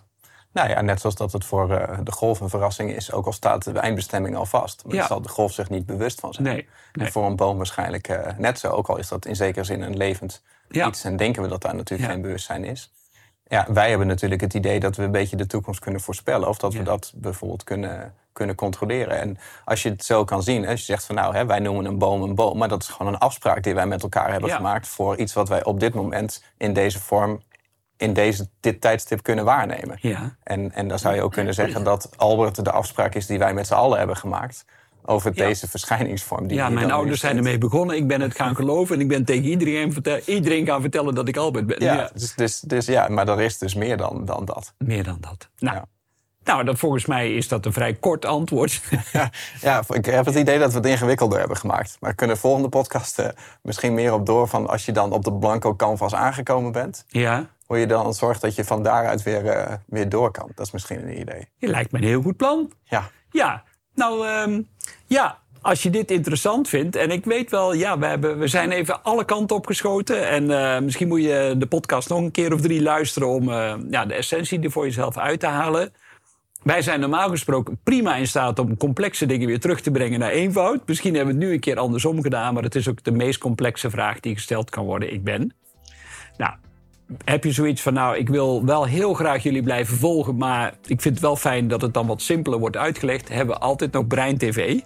Nou 0.54 0.70
ja, 0.70 0.82
net 0.82 1.00
zoals 1.00 1.16
dat 1.16 1.32
het 1.34 1.46
voor 1.46 1.72
eh, 1.78 2.00
de 2.04 2.12
golf 2.12 2.40
een 2.40 2.50
verrassing 2.50 2.92
is, 2.96 3.12
ook 3.12 3.26
al 3.26 3.32
staat 3.34 3.64
de 3.64 3.80
eindbestemming 3.80 4.36
al 4.36 4.46
vast. 4.46 4.84
Maar 4.86 4.96
Ja. 4.96 5.08
zal 5.08 5.22
de 5.22 5.30
golf 5.30 5.54
zich 5.54 5.70
niet 5.70 5.86
bewust 5.86 6.20
van 6.20 6.34
zijn. 6.34 6.48
Nee, 6.48 6.68
nee. 6.94 7.06
En 7.06 7.12
voor 7.12 7.26
een 7.26 7.36
boom 7.36 7.58
waarschijnlijk 7.58 8.08
eh, 8.08 8.38
net 8.38 8.60
zo, 8.60 8.70
ook 8.70 8.88
al 8.90 8.98
is 8.98 9.08
dat 9.08 9.26
in 9.26 9.36
zekere 9.36 9.66
zin 9.66 9.82
een 9.82 9.98
levend 9.98 10.44
Ja. 10.70 10.88
iets. 10.88 11.04
En 11.04 11.18
denken 11.18 11.42
we 11.42 11.48
dat 11.48 11.62
daar 11.62 11.76
natuurlijk 11.76 12.10
Ja. 12.10 12.14
geen 12.14 12.22
bewustzijn 12.24 12.64
is. 12.64 12.92
Ja, 13.44 13.68
wij 13.74 13.90
hebben 13.90 14.08
natuurlijk 14.08 14.42
het 14.42 14.54
idee 14.54 14.80
dat 14.80 14.96
we 14.96 15.04
een 15.04 15.12
beetje 15.12 15.36
de 15.36 15.48
toekomst 15.48 15.80
kunnen 15.80 16.02
voorspellen. 16.02 16.48
Of 16.50 16.58
dat 16.58 16.72
Ja. 16.74 16.78
we 16.80 16.84
dat 16.86 17.14
bijvoorbeeld 17.16 17.64
kunnen, 17.64 18.14
kunnen 18.34 18.56
controleren. 18.56 19.20
En 19.20 19.38
als 19.66 19.84
je 19.84 19.90
het 19.90 20.04
zo 20.04 20.24
kan 20.24 20.44
zien, 20.44 20.68
als 20.68 20.80
je 20.80 20.86
zegt 20.86 21.06
van 21.06 21.16
nou, 21.16 21.36
hè, 21.36 21.46
wij 21.46 21.60
noemen 21.60 21.86
een 21.86 21.98
boom 21.98 22.22
een 22.22 22.36
boom. 22.36 22.58
Maar 22.58 22.68
dat 22.70 22.82
is 22.82 22.88
gewoon 22.88 23.14
een 23.14 23.20
afspraak 23.20 23.64
die 23.64 23.74
wij 23.76 23.86
met 23.86 24.04
elkaar 24.04 24.32
hebben 24.32 24.50
Ja. 24.50 24.56
gemaakt. 24.56 24.88
Voor 24.88 25.18
iets 25.18 25.34
wat 25.34 25.50
wij 25.50 25.64
op 25.64 25.80
dit 25.80 25.94
moment 25.94 26.44
in 26.58 26.74
deze 26.74 27.00
vorm, 27.00 27.42
in 27.98 28.14
deze, 28.14 28.50
dit 28.60 28.82
tijdstip 28.82 29.24
kunnen 29.24 29.46
waarnemen. 29.46 29.98
Ja. 30.02 30.36
En, 30.44 30.72
en 30.72 30.88
dan 30.88 31.00
zou 31.00 31.16
je 31.16 31.22
ook 31.22 31.32
kunnen 31.32 31.54
zeggen 31.54 31.84
dat 31.84 32.10
Albert 32.18 32.64
de 32.66 32.72
afspraak 32.72 33.16
is 33.16 33.26
die 33.26 33.40
wij 33.40 33.54
met 33.54 33.68
z'n 33.68 33.74
allen 33.74 33.98
hebben 33.98 34.18
gemaakt. 34.18 34.66
Over 35.06 35.32
Ja. 35.36 35.46
deze 35.46 35.68
verschijningsvorm. 35.70 36.48
Die 36.48 36.58
Ja, 36.58 36.70
mijn 36.70 36.92
ouders 36.92 37.20
zijn 37.20 37.38
ermee 37.38 37.58
begonnen. 37.58 37.96
Ik 37.96 38.08
ben 38.08 38.22
het 38.22 38.36
gaan 38.36 38.56
geloven 38.56 38.96
en 38.96 39.02
ik 39.02 39.08
ben 39.08 39.26
tegen 39.26 39.44
iedereen, 39.50 39.94
vertel- 39.94 40.20
iedereen 40.26 40.66
gaan 40.66 40.82
vertellen 40.82 41.16
dat 41.16 41.28
ik 41.28 41.38
Albert 41.38 41.66
ben. 41.68 41.84
Ja, 41.84 41.94
Ja. 41.94 42.10
Dus, 42.14 42.36
dus, 42.36 42.60
dus 42.60 42.86
ja, 42.86 43.08
maar 43.08 43.28
er 43.28 43.42
is 43.42 43.58
dus 43.58 43.76
meer 43.76 43.98
dan, 43.98 44.26
dan 44.26 44.46
dat. 44.46 44.74
Meer 44.78 45.04
dan 45.04 45.18
dat. 45.20 45.50
Nou, 45.58 45.76
Ja. 45.76 45.86
Nou 46.44 46.64
dat, 46.64 46.80
volgens 46.80 47.06
mij 47.06 47.34
is 47.34 47.48
dat 47.48 47.66
een 47.66 47.74
vrij 47.74 47.94
kort 47.94 48.26
antwoord. 48.26 48.82
Ja, 49.12 49.30
ja, 49.62 49.84
ik 49.90 50.06
heb 50.06 50.26
het 50.26 50.36
idee 50.36 50.60
dat 50.60 50.72
we 50.72 50.78
het 50.78 50.86
ingewikkelder 50.86 51.40
hebben 51.40 51.58
gemaakt. 51.58 51.98
Maar 52.00 52.16
kunnen 52.16 52.36
de 52.36 52.42
volgende 52.42 52.70
podcast 52.70 53.20
eh, 53.20 53.28
misschien 53.62 53.94
meer 53.94 54.14
op 54.14 54.26
door 54.26 54.48
van 54.48 54.68
als 54.68 54.86
je 54.86 54.92
dan 54.92 55.12
op 55.12 55.24
de 55.24 55.34
blanco 55.34 55.76
canvas 55.76 56.16
aangekomen 56.16 56.72
bent, 56.72 57.06
ja, 57.08 57.50
hoe 57.66 57.78
je 57.78 57.88
dan 57.88 58.14
zorgt 58.14 58.42
dat 58.42 58.56
je 58.56 58.64
van 58.64 58.84
daaruit 58.84 59.24
weer, 59.24 59.46
eh, 59.48 59.74
weer 59.86 60.10
door 60.10 60.32
kan. 60.32 60.52
Dat 60.56 60.66
is 60.66 60.72
misschien 60.72 61.08
een 61.08 61.20
idee. 61.20 61.48
je 61.58 61.68
lijkt 61.68 61.92
me 61.92 61.98
een 61.98 62.06
heel 62.06 62.22
goed 62.22 62.38
plan. 62.38 62.72
Ja, 62.84 63.10
Ja, 63.32 63.64
nou 63.96 64.28
ehm, 64.28 64.62
ja, 65.06 65.38
als 65.62 65.84
je 65.84 65.90
dit 65.90 66.12
interessant 66.12 66.70
vindt. 66.70 66.96
En 66.96 67.12
ik 67.12 67.26
weet 67.26 67.52
wel, 67.52 67.74
ja, 67.74 67.98
we, 68.00 68.06
hebben, 68.06 68.40
we 68.40 68.48
zijn 68.48 68.72
even 68.72 69.04
alle 69.04 69.26
kanten 69.26 69.56
opgeschoten. 69.56 70.30
En 70.30 70.74
eh, 70.74 70.82
misschien 70.82 71.08
moet 71.08 71.24
je 71.24 71.56
de 71.58 71.68
podcast 71.68 72.10
nog 72.10 72.20
een 72.20 72.32
keer 72.32 72.54
of 72.54 72.62
drie 72.62 72.82
luisteren 72.82 73.28
om 73.28 73.52
ja, 73.90 74.06
de 74.06 74.14
essentie 74.14 74.62
er 74.62 74.72
voor 74.72 74.86
jezelf 74.86 75.18
uit 75.18 75.40
te 75.40 75.48
halen. 75.48 75.94
Wij 76.64 76.82
zijn 76.82 77.00
normaal 77.00 77.30
gesproken 77.30 77.80
prima 77.84 78.16
in 78.16 78.28
staat 78.28 78.60
om 78.60 78.78
complexe 78.78 79.26
dingen 79.26 79.48
weer 79.48 79.60
terug 79.60 79.82
te 79.82 79.92
brengen 79.92 80.20
naar 80.20 80.32
eenvoud. 80.32 80.88
Misschien 80.88 81.16
hebben 81.16 81.34
we 81.34 81.40
het 81.40 81.50
nu 81.50 81.56
een 81.56 81.62
keer 81.62 81.78
andersom 81.78 82.22
gedaan, 82.22 82.54
maar 82.54 82.64
het 82.64 82.76
is 82.76 82.90
ook 82.90 83.04
de 83.04 83.12
meest 83.12 83.40
complexe 83.40 83.90
vraag 83.90 84.20
die 84.20 84.34
gesteld 84.34 84.70
kan 84.70 84.86
worden. 84.86 85.14
Ik 85.14 85.24
ben. 85.24 85.54
Nou, 86.38 86.54
heb 87.26 87.44
je 87.44 87.52
zoiets 87.52 87.82
van, 87.82 87.94
nou, 87.94 88.18
ik 88.18 88.30
wil 88.30 88.66
wel 88.66 88.86
heel 88.86 89.14
graag 89.14 89.44
jullie 89.44 89.64
blijven 89.64 89.98
volgen, 89.98 90.38
maar 90.38 90.74
ik 90.86 91.02
vind 91.02 91.14
het 91.14 91.20
wel 91.20 91.36
fijn 91.36 91.68
dat 91.68 91.82
het 91.82 91.94
dan 91.94 92.08
wat 92.08 92.22
simpeler 92.22 92.60
wordt 92.60 92.78
uitgelegd. 92.78 93.30
Hebben 93.30 93.56
we 93.56 93.62
altijd 93.62 93.92
nog 93.92 94.08
Brein 94.08 94.38
TV. 94.38 94.80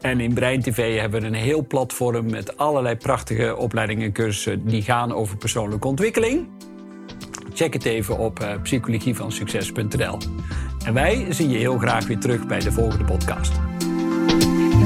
En 0.00 0.20
in 0.20 0.34
Brein 0.34 0.62
TV 0.62 1.00
hebben 1.00 1.20
we 1.20 1.26
een 1.26 1.34
heel 1.34 1.66
platform 1.66 2.30
met 2.30 2.56
allerlei 2.56 2.96
prachtige 2.96 3.56
opleidingen 3.56 4.04
en 4.04 4.12
cursussen 4.12 4.64
die 4.66 4.82
gaan 4.82 5.12
over 5.12 5.36
persoonlijke 5.36 5.88
ontwikkeling. 5.88 6.48
Check 7.52 7.72
het 7.72 7.84
even 7.84 8.18
op 8.18 8.40
eh, 8.40 8.62
psychologievansucces.nl. 8.62 10.18
En 10.84 10.94
wij 10.94 11.26
zien 11.30 11.50
je 11.50 11.58
heel 11.58 11.78
graag 11.78 12.06
weer 12.06 12.18
terug 12.18 12.46
bij 12.46 12.60
de 12.60 12.72
volgende 12.72 13.04
podcast. 13.04 13.52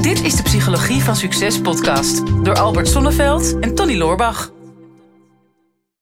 Dit 0.01 0.23
is 0.23 0.35
de 0.35 0.43
Psychologie 0.43 1.03
van 1.03 1.15
Succes 1.15 1.61
podcast 1.61 2.43
door 2.43 2.55
Albert 2.55 2.87
Sonneveld 2.87 3.59
en 3.59 3.75
Tony 3.75 3.97
Loorbach. 3.97 4.51